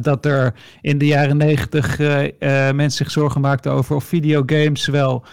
[0.00, 1.98] dat er in de jaren negentig
[2.74, 5.24] mensen zich zorgen maakten over of videogames wel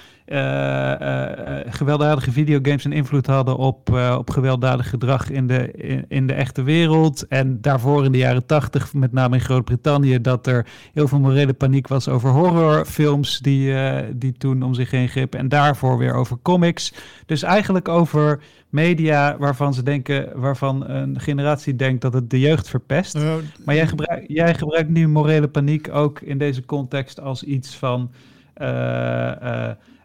[1.70, 6.64] gewelddadige videogames een invloed hadden op, op gewelddadig gedrag in de, in, in, de echte
[6.64, 7.28] wereld.
[7.28, 11.54] En daarvoor in de jaren tachtig, met name in Groot-Brittannië, dat er heel veel morele
[11.54, 13.74] paniek was over horrorfilms die,
[14.16, 15.40] die toen om zich heen grepen.
[15.40, 16.94] En daarvoor weer over comics.
[17.26, 22.70] Dus eigenlijk over media waarvan ze denken, waarvan een generatie denkt dat het de jeugd
[22.70, 23.18] verpest.
[23.66, 28.12] maar jij, gebruik, jij gebruikt nu morele paniek ook in deze context als iets van.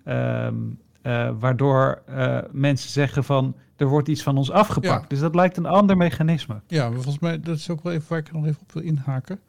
[0.04, 5.02] Um, uh, waardoor uh, mensen zeggen van er wordt iets van ons afgepakt.
[5.02, 5.08] Ja.
[5.08, 6.60] Dus dat lijkt een ander mechanisme.
[6.66, 8.82] Ja, maar volgens mij dat is ook wel even waar ik nog even op wil
[8.82, 9.40] inhaken.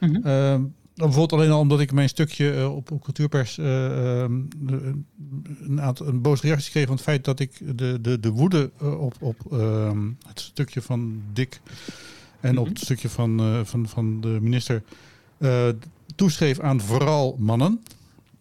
[0.00, 0.26] Mm -hmm.
[0.26, 0.56] uh,
[0.94, 3.66] bijvoorbeeld alleen al omdat ik mijn stukje uh, op, op cultuurpers uh,
[5.62, 8.70] een, aantal, een boze reactie kreeg van het feit dat ik de, de, de woede
[8.78, 9.36] op, op
[10.26, 11.60] het stukje van Dick
[12.40, 12.58] en mm -hmm.
[12.58, 14.82] op het stukje van, van, van de minister
[16.14, 17.70] toeschreef aan vooral mannen.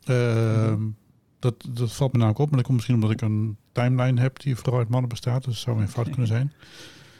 [0.05, 0.95] Mm -hmm.
[1.43, 4.39] Dat, dat valt me namelijk op, maar dat komt misschien omdat ik een timeline heb
[4.39, 5.43] die vooral uit mannen bestaat.
[5.43, 6.53] Dus dat zou mijn fout kunnen zijn.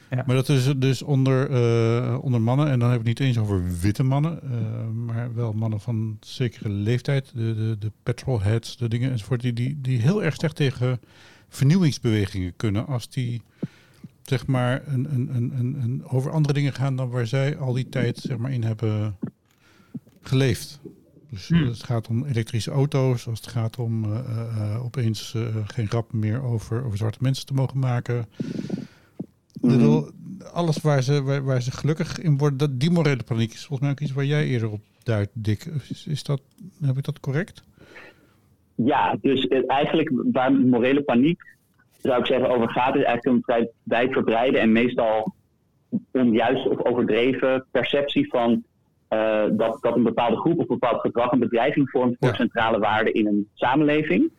[0.10, 0.24] Ja.
[0.26, 3.38] Maar dat is dus onder, uh, onder mannen, en dan heb ik het niet eens
[3.38, 8.88] over witte mannen, uh, maar wel mannen van zekere leeftijd, de, de, de petrolheads, de
[8.88, 11.00] dingen enzovoort, die, die, die heel erg sterk tegen
[11.50, 13.42] vernieuwingsbewegingen kunnen als die
[14.24, 17.74] zeg maar een, een, een, een, een over andere dingen gaan dan waar zij al
[17.74, 19.18] die tijd zeg maar in hebben
[20.22, 20.80] geleefd.
[21.34, 21.68] Dus hmm.
[21.68, 24.20] het gaat om elektrische auto's, als het gaat om uh,
[24.58, 28.26] uh, opeens geen grap meer over, over zwarte mensen te mogen maken.
[29.62, 30.12] Mm.
[30.54, 33.80] alles waar ze, waar, waar, ze gelukkig in worden, dat, die morele paniek is volgens
[33.80, 35.66] mij ook iets waar jij eerder op duidt, Dick.
[35.90, 36.42] Is, is dat,
[36.82, 37.64] heb ik dat correct?
[38.76, 41.42] ja, dus eh, eigenlijk waar morele paniek,
[42.02, 45.34] zou ik zeggen, over gaat, is eigenlijk een vrij wijdverbreide en meestal
[46.12, 48.64] onjuist of overdreven perceptie van
[49.14, 52.36] eh, dat, dat een bepaalde groep of een bepaald gedrag een bedreiging vormt voor Ja.
[52.36, 54.32] centrale waarden in een samenleving.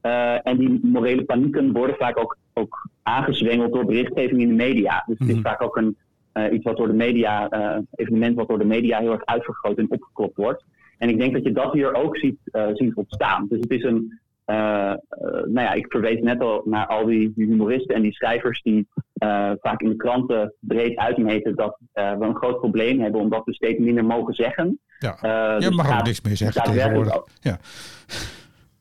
[0.00, 5.02] Eh, en die morele panieken worden vaak ook, ook aangezwengeld door berichtgeving in de media.
[5.06, 5.36] Dus het Mhm.
[5.36, 5.96] is vaak ook een,
[6.32, 7.48] eh, iets wat door de media,
[7.94, 10.64] evenement wat door de media heel erg uitvergroot en opgeklopt wordt.
[10.98, 12.38] En ik denk dat je dat hier ook ziet,
[12.74, 13.46] ziet ontstaan.
[13.48, 18.02] Dus het is een, nou ja, ik verwees net al naar al die humoristen en
[18.02, 22.58] die schrijvers die eh, vaak in de kranten breed uitmeten dat eh, we een groot
[22.58, 24.80] probleem hebben omdat we steeds minder mogen zeggen.
[24.98, 27.22] Ja, je dus mag ook niks meer zeggen tegenwoordig.
[27.40, 27.58] Ja.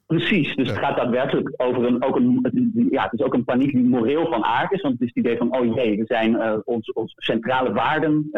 [0.05, 3.71] Precies, dus het gaat daadwerkelijk over een, ook een, ja, het is ook een paniek
[3.71, 4.81] die moreel van aard is.
[4.81, 8.29] Want het is het idee van, oh jee, we zijn, ons centrale waarden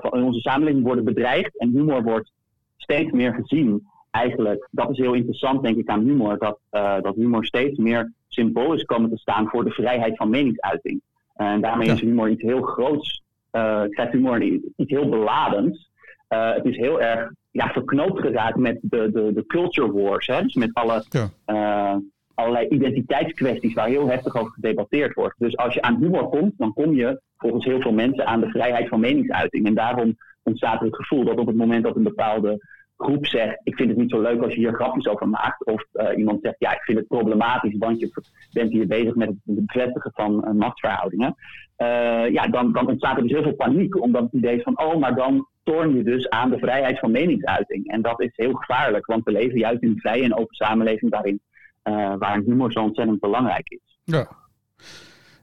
[0.00, 1.58] van in onze samenleving worden bedreigd.
[1.58, 2.32] En humor wordt
[2.76, 3.86] steeds meer gezien.
[4.10, 6.38] Eigenlijk, dat is heel interessant denk ik aan humor.
[6.38, 6.58] Dat,
[7.02, 11.00] dat humor steeds meer symbool is komen te staan voor de vrijheid van meningsuiting.
[11.34, 11.92] En daarmee Ja.
[11.94, 13.22] is humor iets heel groots.
[13.50, 15.90] eh krijgt humor iets heel beladends.
[16.28, 20.26] Eh, het is heel erg ja, verknoopt geraakt met de, de, de culture wars.
[20.26, 20.42] Hè?
[20.42, 21.28] Dus met alle, Ja.
[21.44, 21.96] eh,
[22.34, 25.34] allerlei identiteitskwesties waar heel heftig over gedebatteerd wordt.
[25.38, 28.48] Dus als je aan humor komt, dan kom je volgens heel veel mensen aan de
[28.50, 29.66] vrijheid van meningsuiting.
[29.66, 32.58] En daarom ontstaat er het gevoel dat op het moment dat een bepaalde
[33.02, 35.64] groep zegt: Ik vind het niet zo leuk als je hier grapjes over maakt.
[35.64, 39.28] Of eh, iemand zegt: Ja, ik vind het problematisch, want je bent hier bezig met
[39.28, 41.34] het bevestigen van eh, machtsverhoudingen.
[41.76, 44.02] Eh, ja, dan, dan ontstaat er dus heel veel paniek.
[44.02, 47.10] Omdat het idee is van: Oh, maar dan torn je dus aan de vrijheid van
[47.10, 47.86] meningsuiting.
[47.86, 51.10] En dat is heel gevaarlijk, want we leven juist in een vrije en open samenleving
[51.10, 51.40] waarin,
[51.82, 53.98] eh waar humor zo ontzettend belangrijk is.
[54.04, 54.28] Ja.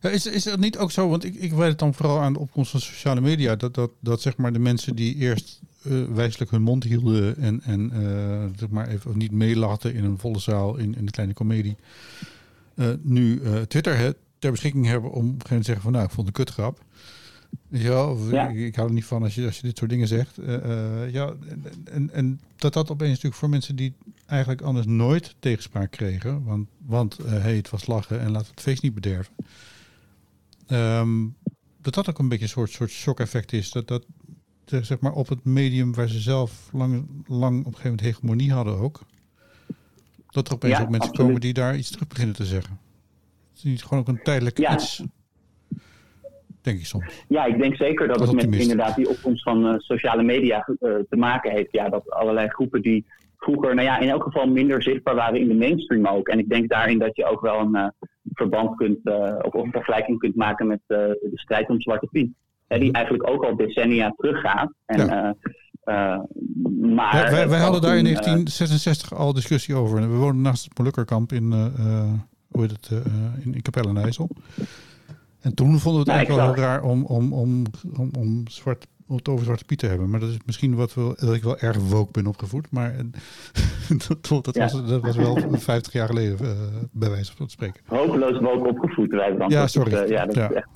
[0.01, 2.39] Is, is het niet ook zo, want ik, ik weet het dan vooral aan de
[2.39, 5.61] opkomst van sociale media, dat, dat, dat zeg maar de mensen die eerst
[6.13, 7.91] wijselijk hun mond hielden en, en
[8.57, 11.75] zeg maar even niet meelachten in een volle zaal in, in de kleine komedie,
[12.75, 15.91] eh, nu Twitter hè, ter beschikking hebben om op een gegeven moment te zeggen van
[15.91, 16.83] nou, ik vond een kutgrap.
[17.71, 18.49] Of Ja.
[18.49, 20.35] ik, ik hou er niet van als je, als je dit soort dingen zegt.
[21.11, 21.33] Ja,
[21.83, 23.93] en, en, dat dat opeens natuurlijk voor mensen die
[24.25, 28.61] eigenlijk anders nooit tegenspraak kregen, want, want hey, het was lachen en laten we het
[28.61, 29.33] feest niet bederven.
[30.67, 31.27] Ehm,
[31.81, 33.71] dat dat ook een beetje een soort, soort shock-effect is.
[33.71, 34.05] Dat dat
[34.73, 38.01] eh, zeg maar op het medium waar ze zelf lang, lang op een gegeven moment
[38.01, 38.99] hegemonie hadden ook.
[40.29, 41.27] Dat er opeens Ja, ook mensen absoluut.
[41.27, 42.79] komen die daar iets terug beginnen te zeggen.
[43.49, 44.73] Het is niet gewoon ook een tijdelijk Ja.
[44.73, 45.03] iets.
[46.61, 47.25] Denk ik soms.
[47.27, 50.91] Ja, ik denk zeker dat het met inderdaad die opkomst van eh, sociale media eh,
[51.09, 51.71] te maken heeft.
[51.71, 53.05] Ja, dat allerlei groepen die
[53.37, 56.27] vroeger, nou ja, in elk geval minder zichtbaar waren in de mainstream ook.
[56.27, 57.93] En ik denk daarin dat je ook wel een
[58.33, 58.99] verband kunt,
[59.41, 62.31] of, of een vergelijking kunt maken met de strijd om Zwarte Piet.
[62.77, 64.73] Die eigenlijk ook al decennia teruggaat.
[64.85, 65.23] En, Ja.
[65.23, 65.29] eh,
[65.83, 66.19] eh,
[66.81, 70.01] maar Wij, wij, hadden daar in toen, eh, 1966 al discussie over.
[70.01, 72.13] We woonden naast het Molukkerkamp in, eh,
[72.47, 72.89] hoe heet het,
[73.43, 74.29] in, in Capelle en IJssel.
[75.41, 77.63] En toen vonden we het Nou, eigenlijk wel heel raar om, om, om,
[77.97, 80.09] om, om, zwart, om het over Zwarte Piet te hebben.
[80.09, 82.71] Maar dat is misschien wat wel, dat ik wel erg woke ben opgevoed.
[82.71, 82.99] Maar eh,
[84.07, 84.61] dat, dat, Ja.
[84.61, 86.47] was, dat was wel 50 jaar geleden, eh,
[86.91, 87.81] bij wijze van spreken.
[87.85, 89.09] hopeloos woke opgevoed.
[89.11, 89.49] Wij dan.
[89.49, 89.91] Ja, sorry.
[90.11, 90.49] ja, dat Ja.
[90.49, 90.67] is echt.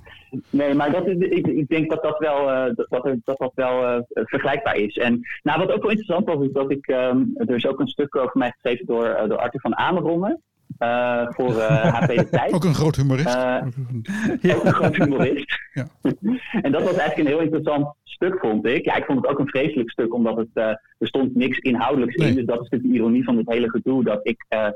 [0.49, 2.87] Nee, maar dat is, ik, ik denk dat dat wel, eh, dat,
[3.23, 4.97] dat, dat, wel vergelijkbaar is.
[4.97, 6.87] En nou, wat ook wel interessant was, is dat ik.
[6.87, 10.41] ehm, er is ook een stuk over mij geschreven door, door Arthur van Amerongen.
[10.77, 12.53] Eh, voor eh, HP De Tijd.
[12.53, 13.35] Ook een groot humorist.
[13.35, 14.05] Eh, Ook een-
[14.55, 15.59] ook een groot humorist.
[15.73, 15.87] Ja.
[16.65, 18.85] en dat was eigenlijk een heel interessant stuk, vond ik.
[18.85, 20.63] Ja, ik vond het ook een vreselijk stuk, omdat het, eh,
[20.97, 22.29] er stond niks inhoudelijks Nee.
[22.29, 22.35] in.
[22.35, 24.03] Dus dat is natuurlijk de ironie van dit hele gedoe.
[24.03, 24.67] Dat ik eh,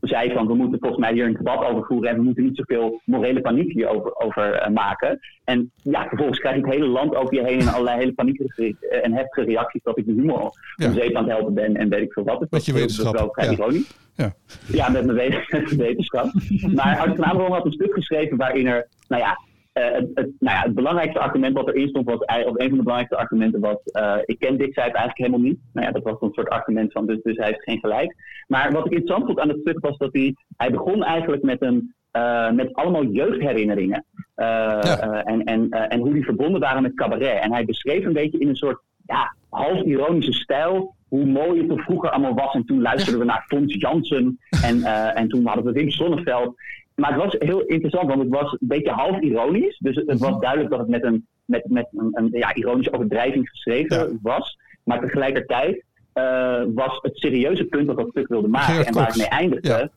[0.00, 2.10] zei van, we moeten volgens mij hier een debat over voeren.
[2.10, 5.18] En we moeten niet zoveel morele paniek hierover over, eh, maken.
[5.44, 8.76] En ja, vervolgens krijg ik het hele land over je heen en allerlei hele paniekerige
[9.02, 10.86] en heftige reacties dat ik de humor Ja.
[10.86, 12.40] om zeep aan het helpen ben en weet ik veel wat.
[12.40, 13.52] Dus Met je dat is wetenschap, wel ja.
[13.52, 13.94] ironisch.
[14.16, 14.32] Ja.
[14.66, 15.16] Ja, met mijn
[15.76, 16.30] wetenschap.
[16.74, 19.38] Maar Arthur van Amerongen had een stuk geschreven waarin er, nou ja,
[19.72, 22.82] het, het, nou ja, het belangrijkste argument wat erin stond, was, of een van de
[22.82, 25.58] belangrijkste argumenten was, eh, ik ken Dick Zijp eigenlijk helemaal niet.
[25.72, 28.16] Nou ja, dat was een soort argument van, dus, dus hij heeft geen gelijk.
[28.46, 31.62] Maar wat ik interessant vond aan het stuk was dat hij, hij begon eigenlijk met
[31.62, 34.04] een, eh, met allemaal jeugdherinneringen.
[34.34, 37.42] Eh, eh, en, en, eh, en hoe die verbonden waren met cabaret.
[37.42, 41.70] En hij beschreef een beetje in een soort ja, half ironische stijl hoe mooi het
[41.70, 42.54] er vroeger allemaal was.
[42.54, 46.54] En toen luisterden we naar Fons Jansen en, eh, en toen hadden we Wim Sonneveld.
[47.00, 49.78] Maar het was heel interessant, want het was een beetje half ironisch.
[49.78, 52.92] Dus het, het was duidelijk dat het met een, met, met een, een ja, ironische
[52.92, 54.58] overdrijving geschreven was.
[54.84, 59.06] Maar tegelijkertijd eh, was het serieuze punt dat dat stuk wilde maken Gerard en waar
[59.06, 59.68] het mee eindigde.
[59.68, 59.88] Ja.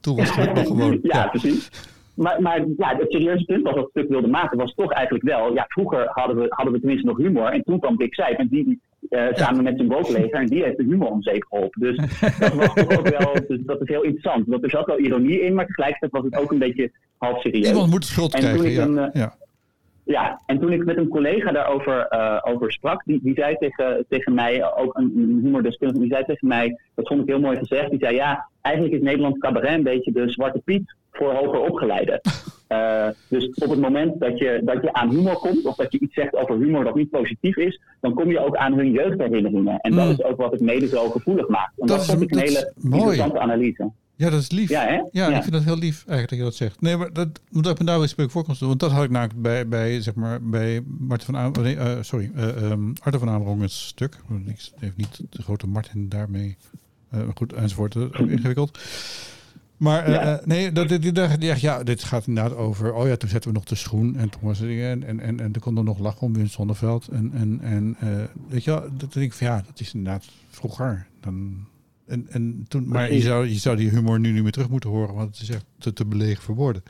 [0.00, 0.98] Toen was het nog gewoon.
[1.02, 1.70] ja, precies.
[2.14, 5.54] Maar, maar ja, het serieuze punt dat dat stuk wilde maken was toch eigenlijk wel...
[5.54, 8.38] Ja, vroeger hadden we, hadden we tenminste nog humor en toen kwam Dick Zijp.
[8.38, 10.40] En die, eh, samen met zijn woke-leger.
[10.40, 11.80] En die heeft de humor om zeep geholpen.
[11.80, 11.96] Dus
[12.38, 14.46] dat was toch ook wel, dus dat is heel interessant.
[14.46, 17.68] Want er zat wel ironie in, maar tegelijkertijd was het ook een beetje half serieus.
[17.68, 19.02] Iemand moet schuld En toen krijgen, ik ja.
[19.02, 19.36] een, eh, ja.
[20.04, 24.04] Ja, en toen ik met een collega daarover eh, over sprak, die, die zei tegen,
[24.08, 27.56] tegen mij, ook een, een humordeskundige, die zei tegen mij, dat vond ik heel mooi
[27.56, 31.60] gezegd, die zei ja, eigenlijk is Nederlands cabaret een beetje de zwarte piet voor hoger
[31.60, 32.20] opgeleiden.
[32.68, 35.98] Eh, dus op het moment dat je, dat je aan humor komt, of dat je
[35.98, 39.78] iets zegt over humor dat niet positief is, dan kom je ook aan hun jeugdherinneringen.
[39.80, 40.10] En dat Mm.
[40.10, 41.72] is ook wat het mede zo gevoelig maakt.
[41.78, 43.90] En Dat dat, is- vond ik een hele interessante analyse.
[44.16, 44.68] Ja, dat is lief.
[44.68, 44.94] Ja, hè?
[44.94, 45.36] Ja, Ja.
[45.36, 46.80] ik vind dat heel lief eigenlijk dat je dat zegt.
[46.80, 48.68] Nee, maar dat moet ik me daar weer spreek voorkomst doen.
[48.68, 51.96] Want dat had ik namelijk bij, bij zeg maar, bij Marten van Am nee, eh,
[52.00, 54.14] sorry, ehm Arthur van Amerongen's stuk.
[54.46, 56.56] Ik heeft niet de grote Martin daarmee,
[57.34, 58.78] goed, enzovoort, ook ingewikkeld.
[59.78, 60.38] Maar eh, Ja.
[60.38, 62.92] eh, nee, dat, dit, dacht, dacht, ja, dit gaat inderdaad over.
[62.92, 65.40] Oh ja, toen zetten we nog de schoen en toen was het en en en,
[65.40, 68.08] en toen kon er nog lachen om Wim Zonneveld en en en eh,
[68.48, 71.06] weet je wel, dat denk ik van ja, dat is inderdaad vroeger.
[71.20, 71.66] Dan
[72.06, 74.90] en, en toen, maar je zou, je zou die humor nu niet meer terug moeten
[74.90, 76.82] horen, want het is echt te, te belegen voor woorden.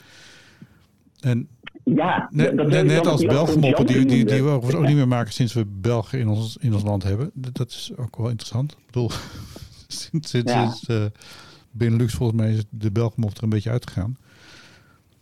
[1.20, 1.48] En
[1.85, 5.09] Ja, net, dat net, als dat die die, die, die we overigens ook niet meer
[5.09, 7.31] maken sinds we Belgen in ons, in ons land hebben.
[7.35, 8.72] Dat, dat is ook wel interessant.
[8.72, 9.11] Ik bedoel,
[9.87, 10.70] sinds, sinds, Ja.
[10.70, 11.11] sinds
[11.70, 14.16] Benelux volgens mij is de Belgemop er een beetje uitgegaan.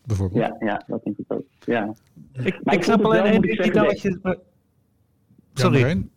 [0.04, 0.40] Bijvoorbeeld.
[0.60, 1.44] Ja, ja, dat denk ik ook.
[1.64, 1.94] Ja.
[2.32, 4.18] Ik, Maar ik ik snap alleen één ding niet wat je...
[4.22, 4.36] Ja,
[5.54, 5.80] Sorry.
[5.80, 6.10] Marijn?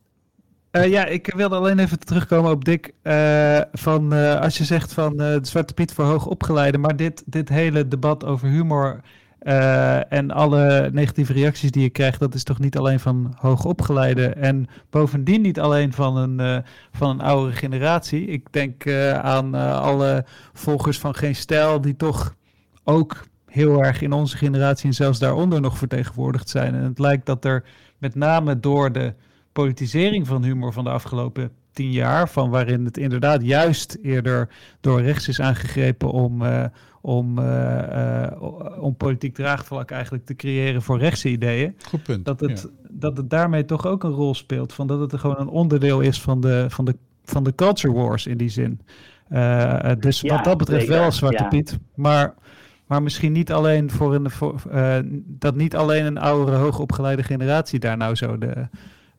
[0.72, 2.94] Eh, ja, ik wilde alleen even terugkomen op Dick.
[3.02, 6.82] eh, van, eh, als je zegt van eh, de Zwarte Piet voor hoogopgeleiden.
[6.82, 9.02] Maar dit, dit hele debat over humor
[9.39, 14.36] eh, en alle negatieve reacties die je krijgt, dat is toch niet alleen van hoogopgeleiden.
[14.36, 16.58] En bovendien niet alleen van een, eh,
[16.91, 18.25] van een oudere generatie.
[18.25, 22.36] Ik denk eh, aan alle volgers van Geen Stijl, die toch
[22.84, 26.75] ook heel erg in onze generatie en zelfs daaronder nog vertegenwoordigd zijn.
[26.75, 27.63] En het lijkt dat er
[27.97, 29.13] met name door de
[29.52, 34.49] politisering van humor van de afgelopen tien jaar, van waarin het inderdaad juist eerder
[34.82, 36.65] door rechts is aangegrepen om, eh,
[37.01, 38.41] om, eh, eh,
[38.84, 42.25] om politiek draagvlak eigenlijk te creëren voor rechtse ideeën, Goed punt.
[42.25, 42.88] dat het, Ja.
[42.89, 45.99] dat het daarmee toch ook een rol speelt, van dat het er gewoon een onderdeel
[45.99, 48.79] is van de, van de, van de culture wars in die zin.
[49.99, 51.49] Dus Ja, wat dat betreft zeker, wel Zwarte ja.
[51.49, 52.34] Piet, maar...
[52.86, 54.29] Maar misschien niet alleen voor een.
[54.32, 58.67] Voor, eh, dat niet alleen een oudere, hoogopgeleide generatie daar nou zo de.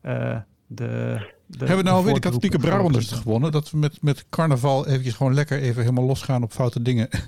[0.01, 0.37] eh,
[0.67, 1.17] de,
[1.57, 3.51] de Hebben we nou de weer de katholieke Brabanders gewonnen?
[3.51, 7.09] Dat we met, met carnaval eventjes gewoon lekker even helemaal losgaan op foute dingen.
[7.09, 7.19] En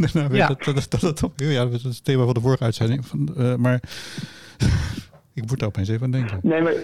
[0.12, 0.48] Daarna weer Ja.
[0.48, 3.06] dat, dat, dat, dat, dat- ja, dat is het thema van de vorige uitzending.
[3.06, 3.80] Van, eh, maar
[5.34, 6.38] ik moet daar opeens even aan denken.
[6.42, 6.74] Nee, maar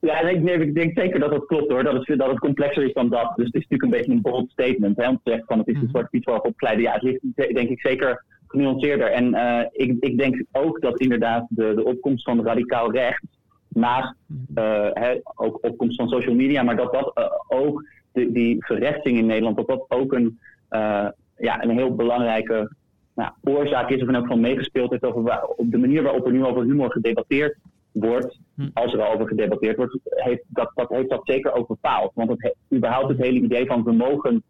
[0.00, 1.84] ja, nee, nee, ik denk zeker dat dat klopt hoor.
[1.84, 3.32] Dat het, dat het complexer is dan dat.
[3.36, 4.96] Dus het is natuurlijk een beetje een bold statement.
[4.96, 6.82] Hè, om te zeggen van het is een soort iets waarop opgeleide.
[6.82, 9.06] Ja, het ligt denk ik zeker genuanceerder.
[9.10, 13.26] En eh, ik, ik denk ook dat inderdaad de, de opkomst van radicaal rechts,
[13.74, 14.14] naast
[14.54, 19.26] hè, ook opkomst van social media, maar dat dat eh, ook de, die verrechtsing in
[19.26, 22.70] Nederland, dat dat ook een, eh, ja, een heel belangrijke
[23.14, 26.26] nou, oorzaak is, of in elk geval meegespeeld heeft over waar- op de manier waarop
[26.26, 27.56] er nu over humor gedebatteerd
[27.92, 28.68] wordt, Hm.
[28.72, 32.10] als er al over gedebatteerd wordt, heeft dat, dat heeft dat zeker ook bepaald.
[32.14, 34.42] Want het, he- überhaupt het hele idee van we mogen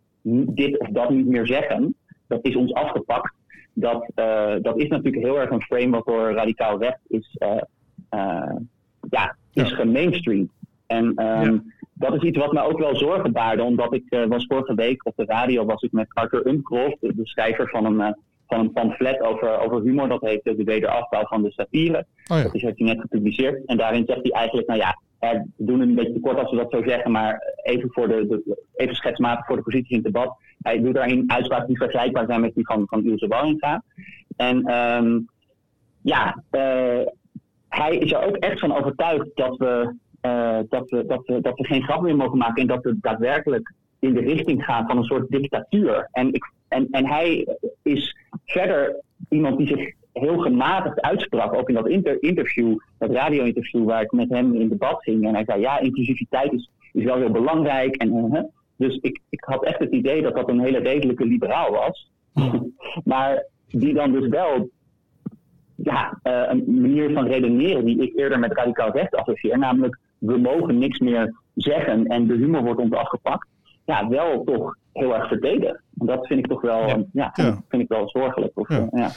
[0.54, 1.94] dit of dat niet meer zeggen,
[2.26, 3.34] dat is ons afgepakt.
[3.74, 4.10] Dat,
[4.62, 7.36] dat is natuurlijk heel erg een frame wat door radicaal recht is,
[9.10, 9.74] ja, is Ja.
[9.76, 10.50] gemainstreamd.
[10.86, 11.62] En ehm, Ja.
[11.92, 15.06] dat is iets wat mij ook wel zorgen baarde, omdat ik eh, was vorige week
[15.06, 18.12] op de radio was ik met Arthur Umkrolf, de, de schrijver van een, eh,
[18.46, 22.06] van een pamflet over, over humor, dat heet eh, De Wederafbouw van de Satire.
[22.30, 22.42] Oh ja.
[22.42, 23.66] Dat is heeft hij net gepubliceerd.
[23.66, 26.50] En daarin zegt hij eigenlijk, nou ja, we doen het een beetje te kort als
[26.50, 30.02] we dat zo zeggen, maar even, voor de, de, even schetsmatig voor de positie in
[30.02, 30.36] het debat.
[30.62, 33.82] Hij doet daarin uitspraken die vergelijkbaar zijn met die van, van Ilse Wallinga.
[34.36, 35.18] En ehm,
[36.02, 37.06] ja, eh,
[37.74, 41.58] hij is er ook echt van overtuigd dat we, eh, dat, we, dat, we, dat
[41.58, 44.96] we geen grap meer mogen maken en dat we daadwerkelijk in de richting gaan van
[44.96, 46.08] een soort dictatuur.
[46.12, 47.46] En, ik, en, en hij
[47.82, 53.84] is verder iemand die zich heel gematigd uitsprak, ook in dat inter interview, dat radio-interview
[53.84, 55.26] waar ik met hem in debat ging.
[55.26, 57.96] En hij zei, ja, inclusiviteit is, is wel heel belangrijk.
[57.96, 58.42] En, eh,
[58.76, 62.10] dus ik, ik had echt het idee dat dat een hele redelijke liberaal was.
[63.04, 64.70] maar die dan dus wel
[65.76, 69.58] ja, eh, een manier van redeneren die ik eerder met radicaal recht associeer.
[69.58, 73.46] Namelijk, we mogen niks meer zeggen en de humor wordt ons afgepakt.
[73.84, 75.80] Ja, wel toch heel erg verdedigd.
[75.94, 76.86] Dat vind ik toch wel, Ja.
[77.12, 77.30] ja.
[77.32, 77.48] vind, Ja.
[77.48, 78.52] ik- vind ik wel zorgelijk.
[78.54, 78.88] Of, Ja.
[78.92, 79.10] ja.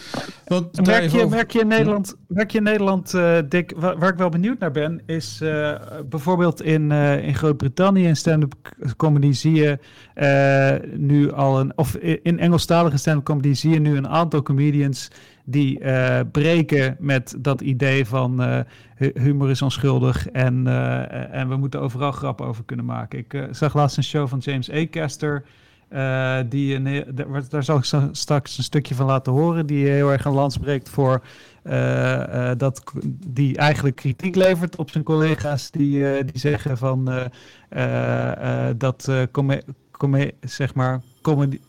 [0.45, 4.09] Want Merk je, merk je in Nederland, merk je in Nederland eh, Dick, waar, waar
[4.11, 5.75] ik wel benieuwd naar ben, is eh,
[6.09, 8.53] bijvoorbeeld in, eh, in Groot-Brittannië in stand-up
[8.97, 9.79] comedy zie je
[10.13, 15.11] eh, nu al een, of in Engelstalige stand-up comedy zie je nu een aantal comedians
[15.45, 18.59] die eh, breken met dat idee van eh,
[18.95, 23.19] hu- humor is onschuldig en, eh, en we moeten overal grappen over kunnen maken.
[23.19, 25.43] Ik zag laatst een show van James Acaster.
[25.87, 27.05] eh, die een,
[27.49, 29.65] daar, zal ik straks een stukje van laten horen.
[29.65, 31.23] Die heel erg een lans breekt voor
[32.57, 32.83] dat
[33.27, 37.09] die eigenlijk kritiek levert op zijn collega's die, die zeggen van
[38.77, 39.11] dat
[40.41, 41.59] zeg maar comedy,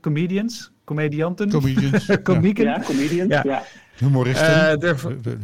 [0.00, 2.16] comedians, comedianten, Comedians, ja.
[2.16, 3.30] komieken, ja, comedians.
[3.32, 3.42] Ja.
[3.44, 3.62] Ja.
[3.96, 4.46] humoristen.
[4.46, 4.96] eh, er,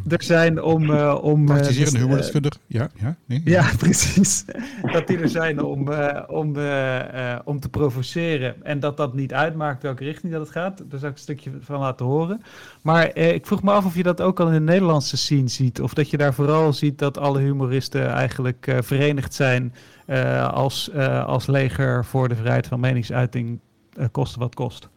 [0.09, 2.57] er zijn om, eh, om eh, Praktiserende eh, humordeskundige.
[2.67, 3.41] Ja, ja, nee.
[3.45, 4.45] ja, precies.
[4.91, 8.55] dat die er zijn om, eh, om, eh, eh, om te provoceren.
[8.63, 10.77] En dat dat niet uitmaakt welke richting dat het gaat.
[10.89, 12.41] Daar zal ik een stukje van laten horen.
[12.81, 15.47] Maar eh, ik vroeg me af of je dat ook al in de Nederlandse scene
[15.47, 15.81] ziet.
[15.81, 19.73] Of dat je daar vooral ziet dat alle humoristen eigenlijk eh, verenigd zijn
[20.05, 23.59] eh, als, eh, als leger voor de vrijheid van meningsuiting.
[23.97, 24.89] eh, koste wat kost.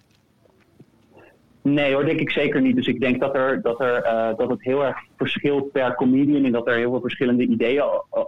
[1.64, 2.76] Nee hoor, denk ik zeker niet.
[2.76, 6.44] Dus ik denk dat, er, dat, er, eh, dat het heel erg verschilt per comedian
[6.44, 7.84] en dat er heel veel verschillende ideeën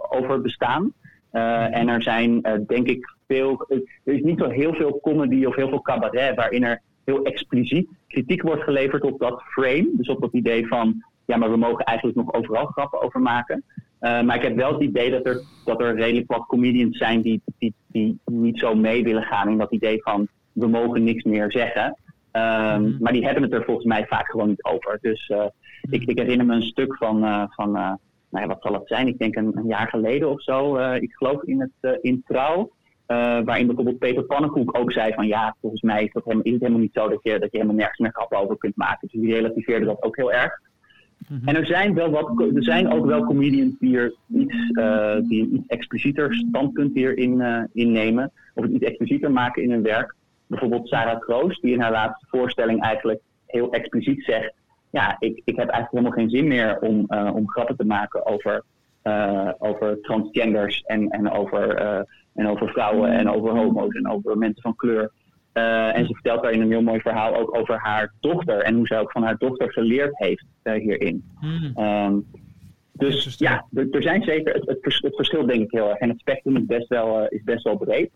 [0.09, 0.93] over bestaan.
[1.31, 3.65] Eh, en er zijn eh, denk ik veel,
[4.03, 7.89] er is niet zo heel veel comedy of heel veel cabaret waarin er heel expliciet
[8.07, 9.89] kritiek wordt geleverd op dat frame.
[9.93, 13.63] Dus op dat idee van, ja maar we mogen eigenlijk nog overal grappen over maken.
[13.99, 17.41] Maar ik heb wel het idee dat er, dat er redelijk wat comedians zijn die,
[17.57, 21.51] die, die niet zo mee willen gaan in dat idee van we mogen niks meer
[21.51, 21.97] zeggen.
[22.37, 22.95] Ehm, Mhm.
[22.99, 24.97] Maar die hebben het er volgens mij vaak gewoon niet over.
[25.01, 25.45] Dus eh,
[25.89, 27.93] ik, ik herinner me een stuk van, eh, van eh,
[28.29, 29.07] nou ja, wat zal het zijn?
[29.07, 30.77] Ik denk een, een jaar geleden of zo.
[30.93, 32.71] ik geloof in het in Trouw.
[33.07, 36.61] waarin bijvoorbeeld Peter Pannenkoek ook zei van ja, volgens mij is, dat helemaal, is het
[36.61, 39.07] helemaal niet zo dat je, dat je helemaal nergens meer grappen over kunt maken.
[39.11, 40.59] Dus die relativeerde dat ook heel erg.
[41.45, 44.55] En er zijn, wel wat, er zijn ook wel comedians die, er iets,
[45.27, 48.31] die een iets explicieter standpunt hierin eh, innemen.
[48.53, 50.15] Of het iets explicieter maken in hun werk.
[50.47, 54.53] Bijvoorbeeld Sarah Kroos, die in haar laatste voorstelling eigenlijk heel expliciet zegt...
[54.89, 58.25] Ja, ik, ik heb eigenlijk helemaal geen zin meer om, eh, om grappen te maken
[58.25, 58.63] over,
[59.01, 61.99] eh, over transgenders en, en, over, eh,
[62.35, 65.11] en over vrouwen en over homo's en over mensen van kleur.
[65.53, 68.87] Eh, en ze vertelt daarin een heel mooi verhaal ook over haar dochter en hoe
[68.87, 71.23] zij ook van haar dochter geleerd heeft eh, hierin.
[71.75, 72.15] Ehm,
[72.91, 75.97] dus ja, er, er zijn zeker, het, het, vers- het verschilt denk ik heel erg.
[75.99, 78.09] En het spectrum is best wel, eh, is best wel breed.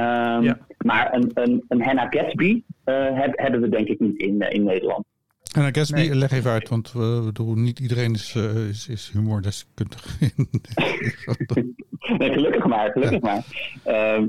[0.00, 0.58] Ehm, Ja.
[0.78, 4.54] Maar een, een, een Hannah Gatsby eh, heb- hebben we denk ik niet in, eh,
[4.54, 5.04] in Nederland.
[5.54, 6.14] En Nee.
[6.14, 10.18] leg even uit, want we bedoel, niet iedereen is, eh, is, is humordeskundig.
[12.18, 13.44] Nee, gelukkig maar, gelukkig maar.
[13.84, 14.26] Ehm,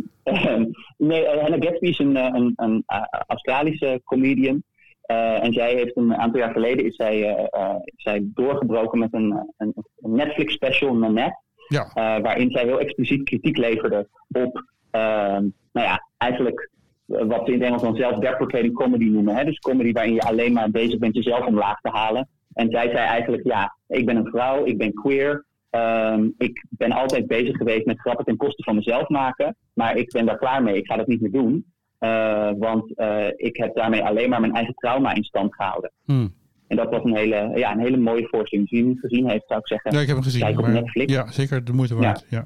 [0.97, 2.84] nee, eh, Hannah Gatsby is een, een, een
[3.28, 4.63] Australische comedian.
[5.01, 8.99] Eh, en zij heeft een aantal jaar geleden is zij, eh, eh, is zij doorgebroken
[8.99, 11.39] met een, een, een Netflix special, Nanette.
[11.67, 16.69] ja, eh, waarin zij heel expliciet kritiek leverde op, ehm, nou ja, eigenlijk
[17.07, 19.36] eh, wat ze in het Engels dan self-deprecating comedy noemen.
[19.36, 19.43] Hè?
[19.45, 22.28] Dus comedy waarin je alleen maar bezig bent jezelf omlaag te halen.
[22.53, 25.45] En zij zei eigenlijk, ja, ik ben een vrouw, ik ben queer.
[25.69, 29.55] ehm, ik ben altijd bezig geweest met grappen ten koste van mezelf maken.
[29.74, 31.65] Maar ik ben daar klaar mee, ik ga dat niet meer doen.
[31.97, 35.91] Eh, want eh, ik heb daarmee alleen maar mijn eigen trauma in stand gehouden.
[36.05, 36.34] Hmm.
[36.67, 38.69] En dat was een hele, ja, een hele mooie voorstelling.
[38.69, 39.91] Hem niet gezien heeft, zou ik zeggen.
[39.91, 40.41] ja, ik heb hem gezien.
[40.41, 41.13] Kijk op maar- Netflix.
[41.13, 42.26] Ja, zeker de moeite waard.
[42.30, 42.38] Ja.
[42.38, 42.45] Ja.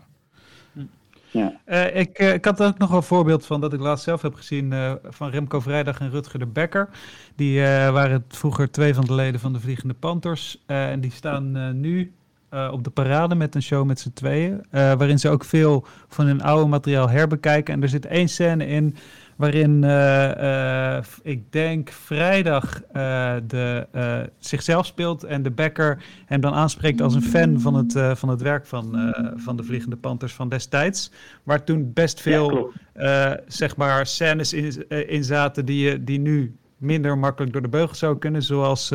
[1.65, 4.33] Eh, ik, eh, ik had ook nog een voorbeeld van dat ik laatst zelf heb
[4.33, 6.89] gezien eh, van Remco Vrijdag en Rutger de Bekker.
[7.35, 7.61] Die
[7.91, 10.63] waren vroeger twee van de leden van de Vliegende Panthers.
[10.65, 12.13] en die staan nu
[12.71, 14.65] op de parade met een show met z'n tweeën.
[14.71, 17.73] waarin ze ook veel van hun oude materiaal herbekijken.
[17.73, 18.95] En er zit één scène in
[19.35, 23.87] waarin eh, eh, ik denk vrijdag eh, de,
[24.39, 28.41] zichzelf speelt en de Bekker hem dan aanspreekt als een fan van het, van het
[28.41, 31.11] werk van, van de Vliegende Panthers van destijds.
[31.43, 32.71] Waar toen best veel
[33.47, 37.95] zeg maar scènes in, in zaten die, je- die nu minder makkelijk door de beugel
[37.95, 38.43] zou kunnen.
[38.43, 38.91] Zoals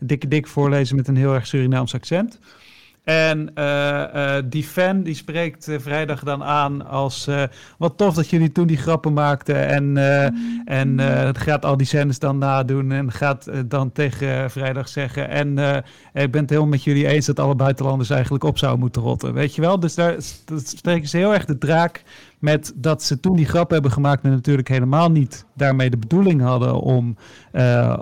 [0.00, 2.38] Dikke Dik voorlezen met een heel erg Surinaams accent.
[3.04, 7.28] En eh, eh, die fan die spreekt eh, vrijdag dan aan als
[7.78, 9.68] wat tof dat jullie toen die grappen maakten.
[9.68, 9.96] En,
[10.64, 15.28] en eh, het gaat al die scènes dan nadoen en gaat dan tegen vrijdag zeggen.
[15.28, 15.58] En
[16.12, 19.34] ik ben het helemaal met jullie eens dat alle buitenlanders eigenlijk op zouden moeten rotten.
[19.34, 19.80] Weet je wel?
[19.80, 20.14] Dus daar
[20.56, 22.02] spreken ze heel erg de draak
[22.40, 26.40] met dat ze toen die grap hebben gemaakt en natuurlijk helemaal niet daarmee de bedoeling
[26.40, 27.16] hadden om,
[27.52, 27.98] eh,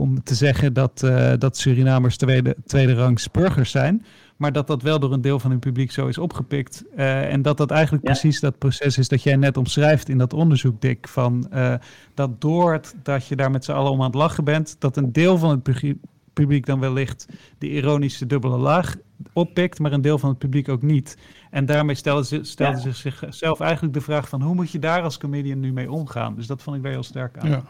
[0.00, 4.04] om te zeggen dat, eh, dat Surinamers tweede, tweede rangs burgers zijn.
[4.36, 6.84] maar dat dat wel door een deel van hun publiek zo is opgepikt.
[6.96, 10.32] Uh, en dat dat eigenlijk precies dat proces is dat jij net omschrijft in dat
[10.32, 11.08] onderzoek, Dick.
[11.08, 11.74] Van, uh,
[12.14, 14.96] dat door het, dat je daar met z'n allen om aan het lachen bent, dat
[14.96, 15.94] een deel van het
[16.32, 17.26] publiek dan wellicht
[17.58, 18.96] de ironische dubbele laag
[19.32, 21.16] oppikt, maar een deel van het publiek ook niet.
[21.50, 22.92] En daarmee stelde ze, stelde ja.
[22.92, 26.34] zichzelf eigenlijk de vraag van hoe moet je daar als comedian nu mee omgaan?
[26.34, 27.48] Dus dat vond ik wel heel sterk aan.
[27.48, 27.62] Ja.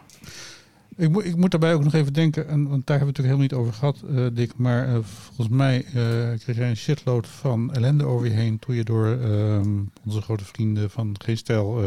[0.95, 3.27] Ik, moet, ik moet daarbij ook nog even denken, en, want daar hebben we het
[3.27, 4.57] natuurlijk helemaal niet over gehad, uh, Dick.
[4.57, 5.93] Maar uh, volgens mij uh,
[6.39, 10.45] kreeg jij een shitload van ellende over je heen toen je door ehm, onze grote
[10.45, 11.81] vrienden van Geen Stijl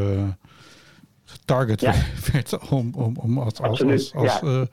[1.25, 1.95] getarget ja.
[2.33, 4.67] werd om, om, om als, als, als, als, ja.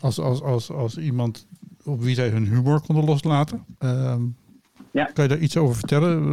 [0.00, 1.46] als, als, als, als, iemand
[1.84, 3.64] op wie zij hun humor konden loslaten.
[3.78, 4.22] Ehm,
[4.96, 5.04] ja.
[5.04, 6.24] Kan je daar iets over vertellen?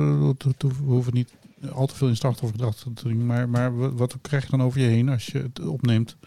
[0.57, 1.33] We hoeven niet
[1.73, 4.87] al te veel in slachtoffergedrag te doen, maar, maar wat krijg je dan over je
[4.87, 6.17] heen als je het opneemt?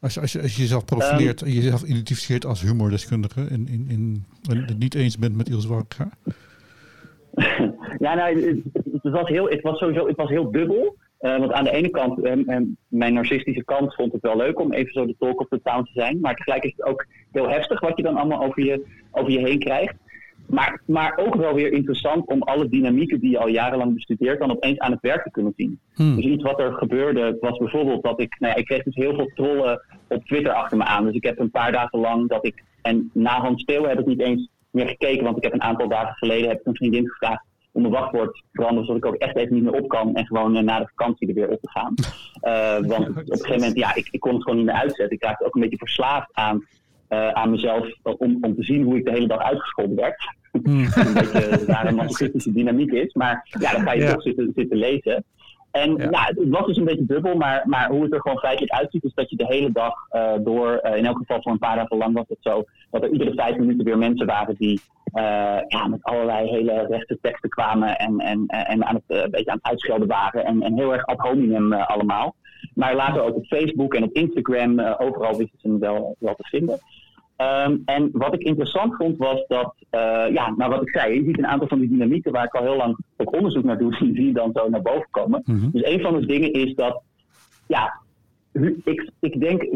[0.00, 3.86] Als je, als je, als je jezelf profileert en jezelf identificeert als humordeskundige en, in,
[3.88, 6.08] in, en het niet eens bent met Ilse Warga?
[8.04, 8.62] ja, nou,
[9.02, 10.96] het, was heel, het was sowieso het was heel dubbel.
[11.20, 12.56] Uh, want aan de ene kant, uh,
[12.88, 15.84] mijn narcistische kant vond het wel leuk om even zo de talk of the town
[15.84, 16.20] te zijn.
[16.20, 19.38] Maar tegelijk is het ook heel heftig wat je dan allemaal over je, over je
[19.38, 19.94] heen krijgt.
[20.46, 24.50] Maar, maar ook wel weer interessant om alle dynamieken die je al jarenlang bestudeert, dan
[24.50, 25.78] opeens aan het werk te kunnen zien.
[25.94, 26.16] Hmm.
[26.16, 29.14] Dus iets wat er gebeurde was bijvoorbeeld dat ik, nou ja, ik kreeg dus heel
[29.14, 31.04] veel trollen op Twitter achter me aan.
[31.04, 34.06] Dus ik heb een paar dagen lang dat ik, en na Hans Speel heb ik
[34.06, 37.08] niet eens meer gekeken, want ik heb een aantal dagen geleden heb ik een vriendin
[37.08, 40.14] gevraagd om mijn wachtwoord te veranderen, zodat ik ook echt even niet meer op kan
[40.14, 41.94] en gewoon uh, na de vakantie er weer op te gaan.
[42.42, 45.16] Uh, want op een gegeven moment, ja, ik, ik kon het gewoon niet meer uitzetten.
[45.16, 46.66] Ik raakte ook een beetje verslaafd aan
[47.14, 50.34] uh, aan mezelf om, om te zien hoe ik de hele dag uitgescholden werd.
[50.52, 50.80] Mm.
[50.94, 53.14] een beetje daar een masochistische dynamiek is.
[53.14, 54.12] Maar ja, dan ga je ja.
[54.12, 55.24] toch zitten, zitten lezen.
[55.74, 56.24] En ja.
[56.24, 59.14] Het was dus een beetje dubbel, maar, maar hoe het er gewoon feitelijk uitziet, is
[59.14, 61.96] dat je de hele dag uh, door, uh, in elk geval voor een paar dagen
[61.96, 64.80] lang was het zo, dat er iedere vijf minuten weer mensen waren die
[65.68, 69.58] ja, met allerlei hele rechte teksten kwamen en, en, en aan het, een beetje aan
[69.62, 70.44] het uitschelden waren.
[70.44, 72.34] En, en heel erg ad hominem allemaal.
[72.74, 76.48] Maar later ook op Facebook en op Instagram, overal wisten ze hem wel, wel te
[76.48, 76.78] vinden.
[77.44, 81.24] Um, en wat ik interessant vond was dat, uh, ja, nou wat ik zei, je
[81.24, 83.94] ziet een aantal van die dynamieken waar ik al heel lang op onderzoek naar doe,
[83.98, 85.42] zie je dan zo naar boven komen.
[85.44, 85.70] Mm -hmm.
[85.70, 87.02] Dus een van de dingen is dat,
[87.66, 88.00] ja,
[88.84, 89.66] ik, ik denk,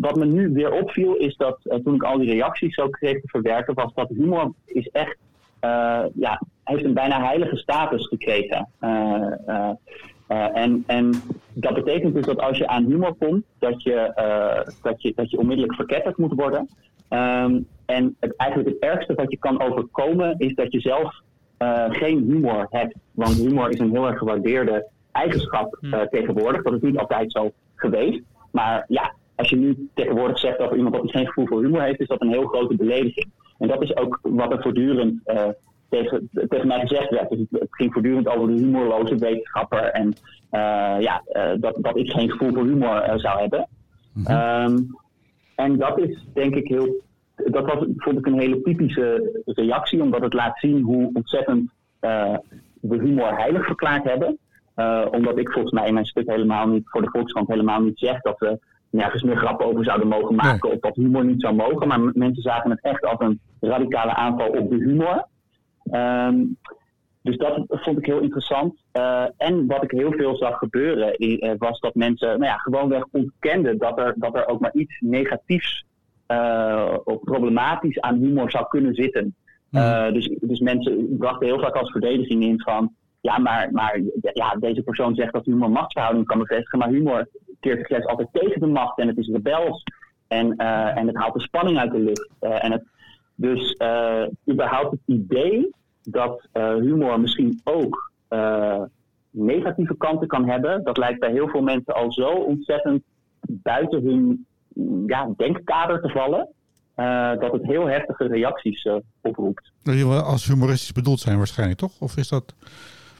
[0.00, 3.20] wat me nu weer opviel is dat uh, toen ik al die reacties zo kreeg
[3.20, 5.16] te verwerken, was dat humor is echt,
[5.60, 8.68] uh, ja, heeft een bijna heilige status gekregen.
[10.28, 11.12] Uh, en, en
[11.52, 15.30] dat betekent dus dat als je aan humor komt, dat je, uh, dat je, dat
[15.30, 16.68] je onmiddellijk verketterd moet worden.
[17.10, 21.20] Um, en het, eigenlijk het ergste wat je kan overkomen is dat je zelf
[21.58, 22.94] uh, geen humor hebt.
[23.12, 25.78] Want humor is een heel erg gewaardeerde eigenschap
[26.10, 26.62] tegenwoordig.
[26.62, 28.20] Dat is niet altijd zo geweest.
[28.50, 31.82] Maar ja, als je nu tegenwoordig zegt over iemand dat hij geen gevoel voor humor
[31.82, 33.30] heeft, is dat een heel grote belediging.
[33.58, 35.20] En dat is ook wat er voortdurend
[35.88, 37.30] tegen, tegen mij gezegd werd.
[37.30, 40.06] Dus het, ging voortdurend over de humorloze wetenschapper en
[40.50, 43.68] uh, ja, uh, dat, dat ik geen gevoel voor humor uh, zou hebben.
[44.12, 44.64] Mm -hmm.
[44.64, 44.96] um,
[45.54, 47.06] en dat is denk ik heel.
[47.34, 51.70] Dat was, vond ik een hele typische reactie, omdat het laat zien hoe ontzettend
[52.80, 54.38] we humor heilig verklaard hebben.
[55.10, 58.20] omdat ik volgens mij in mijn stuk helemaal niet, voor de Volkskrant helemaal niet zeg
[58.20, 58.58] dat we
[58.90, 60.72] nergens meer grappen over zouden mogen maken nee.
[60.72, 61.88] of dat humor niet zou mogen.
[61.88, 65.26] Maar mensen zagen het echt als een radicale aanval op de humor.
[65.90, 66.56] Um,
[67.28, 68.74] dus dat vond ik heel interessant.
[68.92, 73.04] Uh, en wat ik heel veel zag gebeuren, uh, was dat mensen nou ja, gewoonweg
[73.12, 75.84] ontkenden dat er, dat er ook maar iets negatiefs
[76.28, 79.34] uh, of problematisch aan humor zou kunnen zitten.
[79.70, 80.12] Mm.
[80.12, 82.94] dus, dus mensen brachten heel vaak als verdediging in van.
[83.20, 84.00] Ja, maar, maar
[84.32, 87.28] ja, deze persoon zegt dat humor machtsverhouding kan bevestigen, maar humor
[87.60, 89.82] keert zich juist altijd tegen de macht en het is rebels.
[90.28, 92.28] En, en het haalt de spanning uit de lucht.
[92.40, 92.84] en het,
[93.34, 93.76] dus
[94.50, 95.70] überhaupt het idee
[96.10, 98.82] dat uh, humor misschien ook uh,
[99.30, 100.84] negatieve kanten kan hebben.
[100.84, 103.02] Dat lijkt bij heel veel mensen al zo ontzettend
[103.40, 104.46] buiten hun
[105.06, 106.48] ja, denkkader te vallen.
[106.96, 108.88] Uh, dat het heel heftige reacties
[109.20, 109.72] oproept.
[110.24, 112.00] Als humoristisch bedoeld zijn waarschijnlijk, toch?
[112.00, 112.54] Of is dat...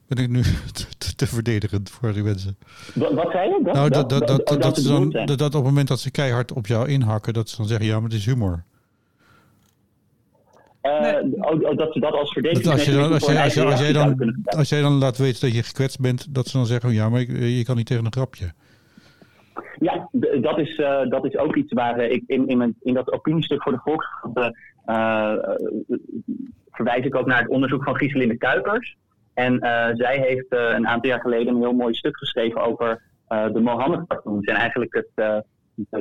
[0.09, 0.43] Ben ik nu
[0.99, 2.59] te, te verdedigend voor die mensen?
[2.95, 3.61] Wat, wat zei je?
[3.65, 6.53] Dat, nou, dat, dat, dat, dat, dat, dan, dat, op het moment dat ze keihard
[6.53, 8.65] op jou inhakken, dat ze dan zeggen, ja, maar het is humor.
[10.89, 11.45] Uh, nee.
[11.45, 12.73] oh, dat ze dat als verdediging...
[12.73, 15.41] als, je dan, als, je, als, je, als, jij dan, als jij dan laat weten
[15.41, 18.13] dat je gekwetst bent, dat ze dan zeggen, ja, maar je kan niet tegen een
[18.13, 18.53] grapje.
[19.79, 20.09] Ja,
[20.41, 23.63] dat is, uh, dat is ook iets waar ik in, in, mijn, in dat opiniestuk
[23.63, 25.33] voor de Volkskrant uh,
[26.71, 28.97] verwijs ik ook naar het onderzoek van Gieselinde Kuipers.
[29.35, 29.59] En
[29.97, 34.47] zij heeft een aantal jaar geleden een heel mooi stuk geschreven over de Mohammed-cartoons.
[34.47, 35.45] En eigenlijk het,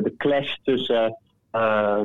[0.03, 1.09] de clash tussen uh,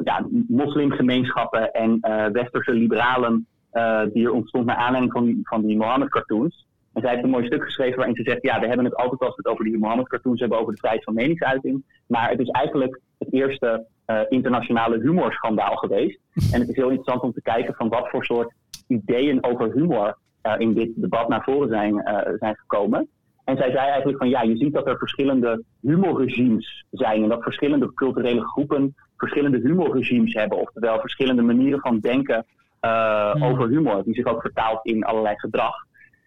[0.05, 5.67] ja, moslimgemeenschappen en uh, westerse liberalen eh, die er ontstond naar aanleiding van die, van
[5.67, 6.67] die Mohammed-cartoons.
[6.93, 9.21] En zij heeft een mooi stuk geschreven waarin ze zegt: Ja, we hebben het altijd
[9.21, 11.85] als we het over die Mohammed-cartoons hebben, over de vrijheid van meningsuiting.
[12.07, 16.19] Maar het is eigenlijk het eerste eh, internationale humorschandaal geweest.
[16.53, 18.53] En het is heel interessant om te kijken van wat voor soort
[18.87, 23.09] ideeën over humor uh, in dit debat naar voren zijn, uh, zijn gekomen.
[23.45, 27.43] En zij zei eigenlijk van ja, je ziet dat er verschillende humorregimes zijn en dat
[27.43, 32.45] verschillende culturele groepen verschillende humorregimes hebben, oftewel verschillende manieren van denken
[32.81, 33.43] uh, hmm.
[33.43, 35.75] over humor, die zich ook vertaalt in allerlei gedrag.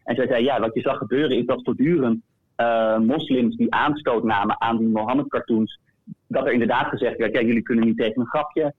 [0.04, 2.22] En zij zei ja, wat je zag gebeuren is dat voortdurend
[2.98, 5.80] moslims die aanstoot namen aan die Mohammed-cartoons,
[6.28, 8.74] dat er inderdaad gezegd werd, ja, jullie kunnen niet tegen een grapje,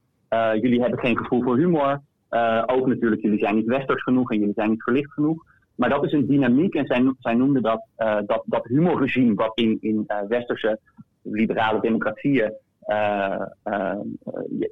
[0.60, 2.00] jullie hebben geen gevoel voor humor,
[2.30, 5.44] uh, ook natuurlijk, jullie zijn niet westers genoeg en jullie zijn niet verlicht genoeg.
[5.74, 9.52] Maar dat is een dynamiek en zij, zij noemden dat, uh, dat, dat humorregime wat
[9.54, 10.78] in, in uh, westerse
[11.22, 12.52] liberale democratieën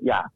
[0.01, 0.33] ja,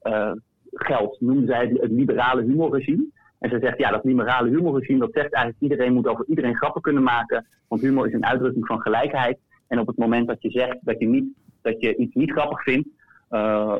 [0.72, 3.06] geldt, noemden zij het, liberale humorregime.
[3.38, 6.82] En ze zegt, ja, dat liberale humorregime, dat zegt eigenlijk iedereen moet over iedereen grappen
[6.82, 7.46] kunnen maken.
[7.68, 9.38] Want humor is een uitdrukking van gelijkheid.
[9.68, 11.24] En op het moment dat je zegt dat je, niet,
[11.62, 12.88] dat je iets niet grappig vindt,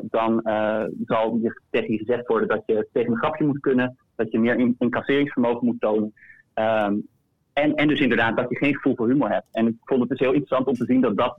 [0.01, 0.41] dan
[1.05, 4.39] zal je tegen je gezegd worden dat je tegen een grapje moet kunnen, dat je
[4.39, 6.13] meer incasseringsvermogen moet tonen.
[6.53, 7.07] Um,
[7.53, 9.47] en, en dus inderdaad dat je geen gevoel voor humor hebt.
[9.51, 11.35] En ik vond het dus heel interessant om te zien dat dat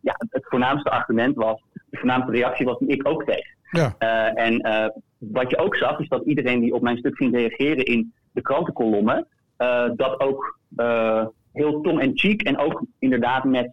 [0.00, 3.46] ja, het voornaamste argument was, de voornaamste reactie was die ik ook kreeg.
[3.70, 3.94] Ja.
[3.98, 4.62] Uh, en
[5.18, 8.42] wat je ook zag, is dat iedereen die op mijn stuk ging reageren in de
[8.42, 9.26] krantenkolommen,
[9.96, 10.58] dat ook
[11.52, 13.72] heel tong en cheek en ook inderdaad met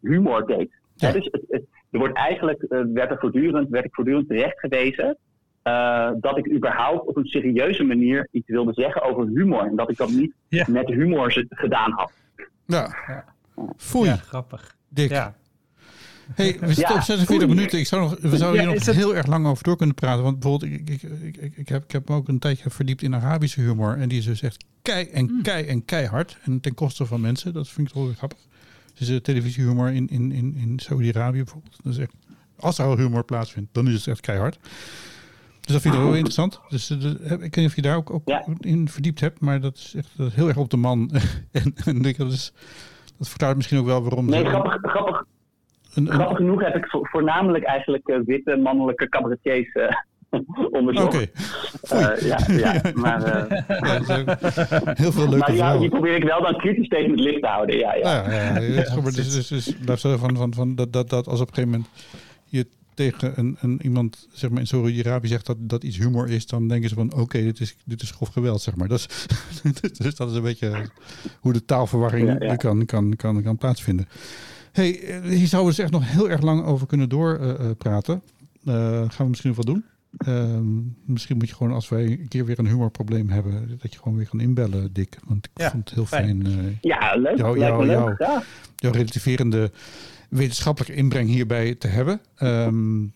[0.00, 0.70] humor deed.
[0.94, 1.12] Ja.
[1.12, 5.16] dus het, het, er wordt eigenlijk, uh, werd, er voortdurend, werd ik voortdurend terecht gewezen
[5.64, 9.66] uh, dat ik überhaupt op een serieuze manier iets wilde zeggen over humor.
[9.66, 10.64] En dat ik dat niet ja.
[10.68, 12.12] met humor gedaan had.
[12.66, 13.24] Ja, ja.
[13.76, 14.08] foei.
[14.08, 14.76] Ja, grappig.
[14.88, 15.10] Dik.
[15.10, 15.34] Ja.
[16.34, 17.78] Hey, we zitten op 46 minuten.
[17.78, 18.94] Ik zou nog, we zouden hier nog het...
[18.94, 20.22] heel erg lang over door kunnen praten.
[20.22, 21.02] Want bijvoorbeeld, ik, ik,
[21.36, 23.98] ik, ik, heb, ik heb me ook een tijdje verdiept in Arabische humor.
[23.98, 25.42] En die is dus echt kei en mm.
[25.42, 26.38] kei en keihard.
[26.42, 27.52] En ten koste van mensen.
[27.52, 28.38] Dat vind ik toch wel grappig.
[28.94, 31.76] Dus de televisiehumor in, in, in, in Saudi-Arabië bijvoorbeeld.
[31.82, 32.12] Dat is echt,
[32.56, 34.58] als er al humor plaatsvindt, dan is het echt keihard.
[35.60, 36.60] Dus dat vind ik wel interessant.
[36.68, 38.46] Dus de, ik weet niet of je daar ook, ook ja.
[38.60, 41.10] in verdiept hebt, maar dat is echt dat is heel erg op de man.
[41.50, 42.52] en, en dat, is,
[43.18, 44.26] dat verklaart misschien ook wel waarom.
[44.26, 45.24] Nee, grappig, grappig.
[45.94, 46.12] Een, een...
[46.12, 49.88] Grappig genoeg heb ik voornamelijk eigenlijk uh, witte mannelijke cabaretiers uh,
[50.78, 51.14] onderzocht.
[51.14, 51.26] Oké.
[51.82, 52.14] Okay.
[52.14, 53.46] Uh, ja, ja, maar...
[54.96, 57.48] heel veel leuke maar ja, die probeer ik wel dan kritisch tegen het licht te
[57.48, 57.78] houden.
[57.78, 58.30] Ja, ja.
[58.30, 61.48] ja, ja, ja dus, dus, dus, dus, van, van, van dat, dat, dat als op
[61.48, 61.90] een gegeven moment
[62.44, 66.46] je tegen een, een iemand zeg maar in Saudi-Arabië zegt dat dat iets humor is,
[66.46, 68.88] dan denken ze van oké, okay, dit is dit is grof geweld, zeg maar.
[68.88, 69.08] Dat is,
[69.98, 70.86] dus dat is een beetje
[71.40, 72.56] hoe de taalverwarring ja, ja.
[72.56, 74.08] Kan, kan, kan, kan plaatsvinden.
[74.72, 78.22] Hey, hier zouden we dus echt nog heel erg lang over kunnen doorpraten.
[78.64, 79.84] Uh, uh, gaan we misschien nog wel doen.
[80.26, 80.58] Uh,
[81.04, 84.16] misschien moet je gewoon, als wij een keer weer een humorprobleem hebben, dat je gewoon
[84.16, 85.18] weer kan inbellen, Dick.
[85.26, 86.42] Want ik ja, vond het heel fijn.
[86.42, 87.36] fijn uh, ja, leuk.
[87.36, 87.96] Jou, jou, leuk.
[87.96, 88.42] Jou, ja.
[88.76, 89.70] jouw relativerende
[90.28, 92.20] wetenschappelijke inbreng hierbij te hebben.
[92.42, 93.12] Um,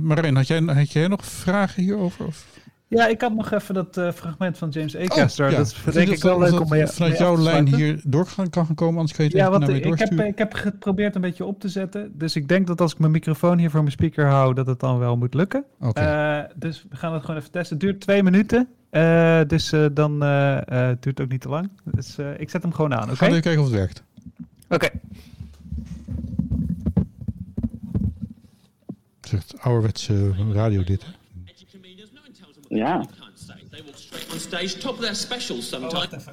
[0.00, 2.26] Marijn, had jij, had jij nog vragen hierover?
[2.26, 2.46] Of?
[2.92, 5.44] Ja, ik had nog even dat uh, fragment van James Acaster.
[5.46, 5.56] Oh, ja.
[5.56, 8.74] Dat is denk ik wel leuk om mee, vanuit jouw lijn hier door kan gaan
[8.74, 11.20] komen, anders kun je het ja, even naar mij ik heb, ik heb geprobeerd een
[11.20, 12.18] beetje op te zetten.
[12.18, 14.80] Dus ik denk dat als ik mijn microfoon hier voor mijn speaker hou, dat het
[14.80, 15.64] dan wel moet lukken.
[15.80, 16.40] Okay.
[16.42, 17.76] Uh, dus we gaan het gewoon even testen.
[17.76, 18.68] Het duurt twee minuten.
[18.90, 21.70] Uh, dus uh, dan duurt het ook niet te lang.
[21.84, 23.02] Dus ik zet hem gewoon aan.
[23.02, 23.16] Okay?
[23.16, 24.02] Gaan we even kijken of het werkt.
[24.68, 24.74] Oké.
[24.74, 24.90] Okay.
[29.20, 31.02] Zegt ouderwetse radio dit.
[31.02, 31.10] Hè?
[32.72, 33.04] Ja.
[34.32, 36.28] On stage, top of their specials sometimes.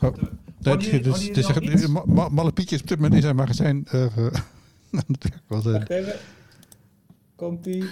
[0.00, 0.12] Oh,
[0.58, 3.86] dat, je, dus, dus zegt, ma Malle Pietje is op dit moment in zijn magazijn.
[3.94, 4.06] Uh,
[5.46, 6.14] Wacht even.
[7.36, 7.84] Komt-ie.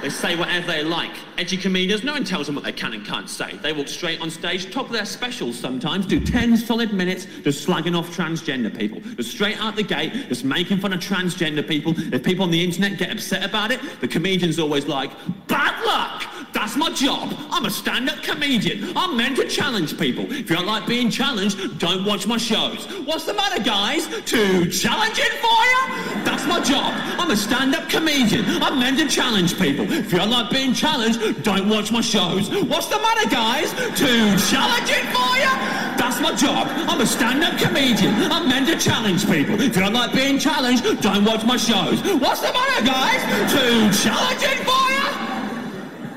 [0.00, 1.12] They say whatever they like.
[1.36, 3.58] Edgy comedians, no one tells them what they can and can't say.
[3.60, 7.66] They walk straight on stage, top of their specials sometimes, do 10 solid minutes just
[7.66, 9.00] slagging off transgender people.
[9.16, 11.92] Just straight out the gate, just making fun of transgender people.
[12.14, 15.10] If people on the internet get upset about it, the comedian's always like,
[15.48, 16.29] bad luck!
[16.60, 17.34] That's my job.
[17.50, 18.94] I'm a stand-up comedian.
[18.94, 20.30] I'm meant to challenge people.
[20.30, 22.84] If you don't like being challenged, don't watch my shows.
[23.06, 24.06] What's the matter, guys?
[24.26, 26.22] Too challenging for you?
[26.22, 26.92] That's my job.
[27.18, 28.44] I'm a stand-up comedian.
[28.62, 29.90] I'm meant to challenge people.
[29.90, 32.50] If you don't like being challenged, don't watch my shows.
[32.50, 33.72] What's the matter, guys?
[33.98, 35.52] Too challenging for you?
[35.96, 36.68] That's my job.
[36.90, 38.30] I'm a stand-up comedian.
[38.30, 39.58] I'm meant to challenge people.
[39.58, 42.02] If you don't like being challenged, don't watch my shows.
[42.20, 43.50] What's the matter, guys?
[43.50, 44.99] Too challenging for you?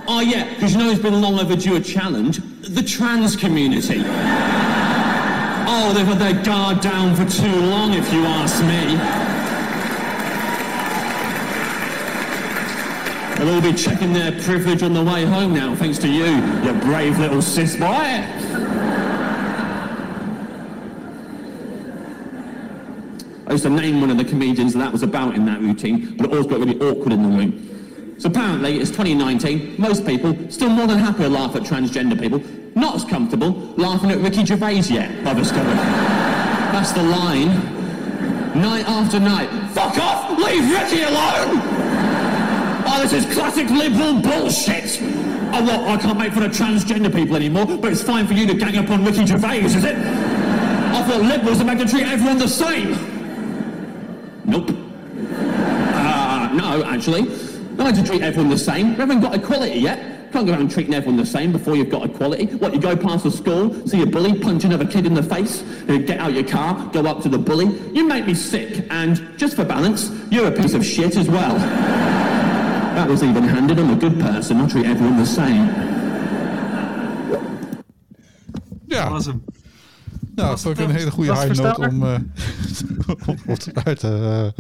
[0.06, 2.40] Oh yeah, because you know it's been long overdue a challenge.
[2.62, 4.02] The trans community.
[5.66, 8.98] oh, they've had their guard down for too long, if you ask me.
[13.38, 16.80] They'll all be checking their privilege on the way home now, thanks to you, you
[16.82, 17.86] brave little cis boy.
[23.46, 26.26] I used to name one of the comedians that was about in that routine, but
[26.26, 27.73] it always got really awkward in the room.
[28.18, 32.42] So apparently, it's 2019, most people still more than happy to laugh at transgender people,
[32.76, 35.76] not as comfortable laughing at Ricky Gervais yet, I've discovered.
[36.74, 37.48] That's the line.
[38.60, 39.50] Night after night.
[39.72, 40.38] Fuck off!
[40.38, 41.60] Leave Ricky alone!
[42.86, 45.00] Oh, this is classic liberal bullshit!
[45.56, 45.88] Oh, what?
[45.88, 48.78] I can't make fun of transgender people anymore, but it's fine for you to gang
[48.78, 49.96] up on Ricky Gervais, is it?
[49.96, 52.92] I thought liberals are meant to treat everyone the same.
[54.46, 54.70] Nope.
[55.30, 57.53] Uh, no, actually.
[57.78, 58.90] Not meant to treat everyone the same.
[58.90, 60.32] We haven't got equality yet.
[60.32, 62.46] Can't go around treating everyone the same before you've got equality.
[62.58, 65.64] What, you go past the school, see a bully, punch another kid in the face,
[65.88, 67.68] you get out your car, go up to the bully.
[67.94, 71.58] You make me sick, and just for balance, you're a piece of shit as well.
[72.94, 73.80] That was even-handed.
[73.80, 74.58] I'm a good person.
[74.62, 75.68] I treat everyone the same.
[78.86, 79.44] Ja, Dat was hem.
[80.20, 82.16] nou, dat was is ook het, een hele goede was het high note verstaanbaar?
[82.16, 82.24] om,
[83.10, 84.54] eh, om, om te uiten.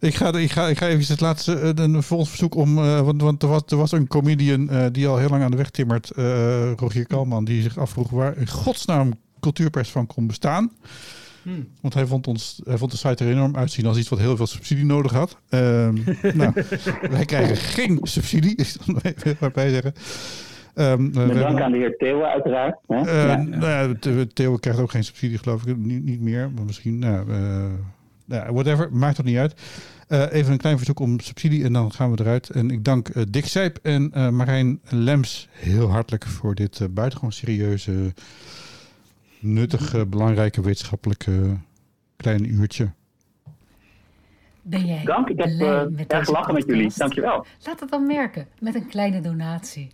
[0.00, 0.08] Eh.
[0.08, 3.00] ik, ga, ik, ga, ik ga even het laatste, eh, een volgend verzoek om, eh,
[3.00, 5.56] want, want er, was, er was een comedian eh, die al heel lang aan de
[5.56, 10.70] weg timmert, eh Rogier Kalman, die zich afvroeg waar in godsnaam cultuurpers van kon bestaan.
[11.80, 14.36] Want hij vond, ons, hij vond de site er enorm uitzien als iets wat heel
[14.36, 15.36] veel subsidie nodig had.
[15.48, 15.94] Ehm,
[16.34, 16.52] nou,
[17.10, 19.92] wij krijgen geen subsidie, is dan even erbij zeggen.
[20.74, 22.76] Ehm, Met dank hebben- aan de heer Theo uiteraard.
[22.86, 22.96] Hè?
[22.96, 23.36] eh, Ja.
[23.36, 23.66] nou
[24.00, 25.76] ja, Theo- krijgt ook geen subsidie, geloof ik.
[25.76, 26.98] Niet, niet meer, maar misschien.
[26.98, 27.64] Nou, eh,
[28.30, 29.60] nou, whatever, maakt toch niet uit.
[30.08, 32.50] Eh, even een klein verzoek om subsidie en dan gaan we eruit.
[32.50, 36.88] En ik dank eh, Dick Sijp en eh, Marijn Lems heel hartelijk voor dit eh,
[36.90, 38.14] buitengewoon serieuze,
[39.40, 41.56] nuttige, belangrijke wetenschappelijke
[42.16, 42.90] kleine uurtje.
[44.62, 46.92] Ben jij Dank, ik heb blij eh, met erg deze gelachen met jullie.
[46.96, 47.46] Dankjewel.
[47.64, 49.90] Laat het dan merken met een kleine donatie.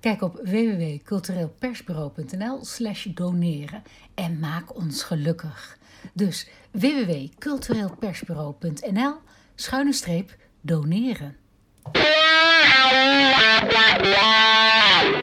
[0.00, 3.82] Kijk op www.cultureelpersbureau.nl slash doneren
[4.14, 5.78] en maak ons gelukkig.
[6.12, 6.48] Dus
[6.80, 9.14] www.cultureelpersbureau.nl
[9.54, 11.36] schuine streep doneren.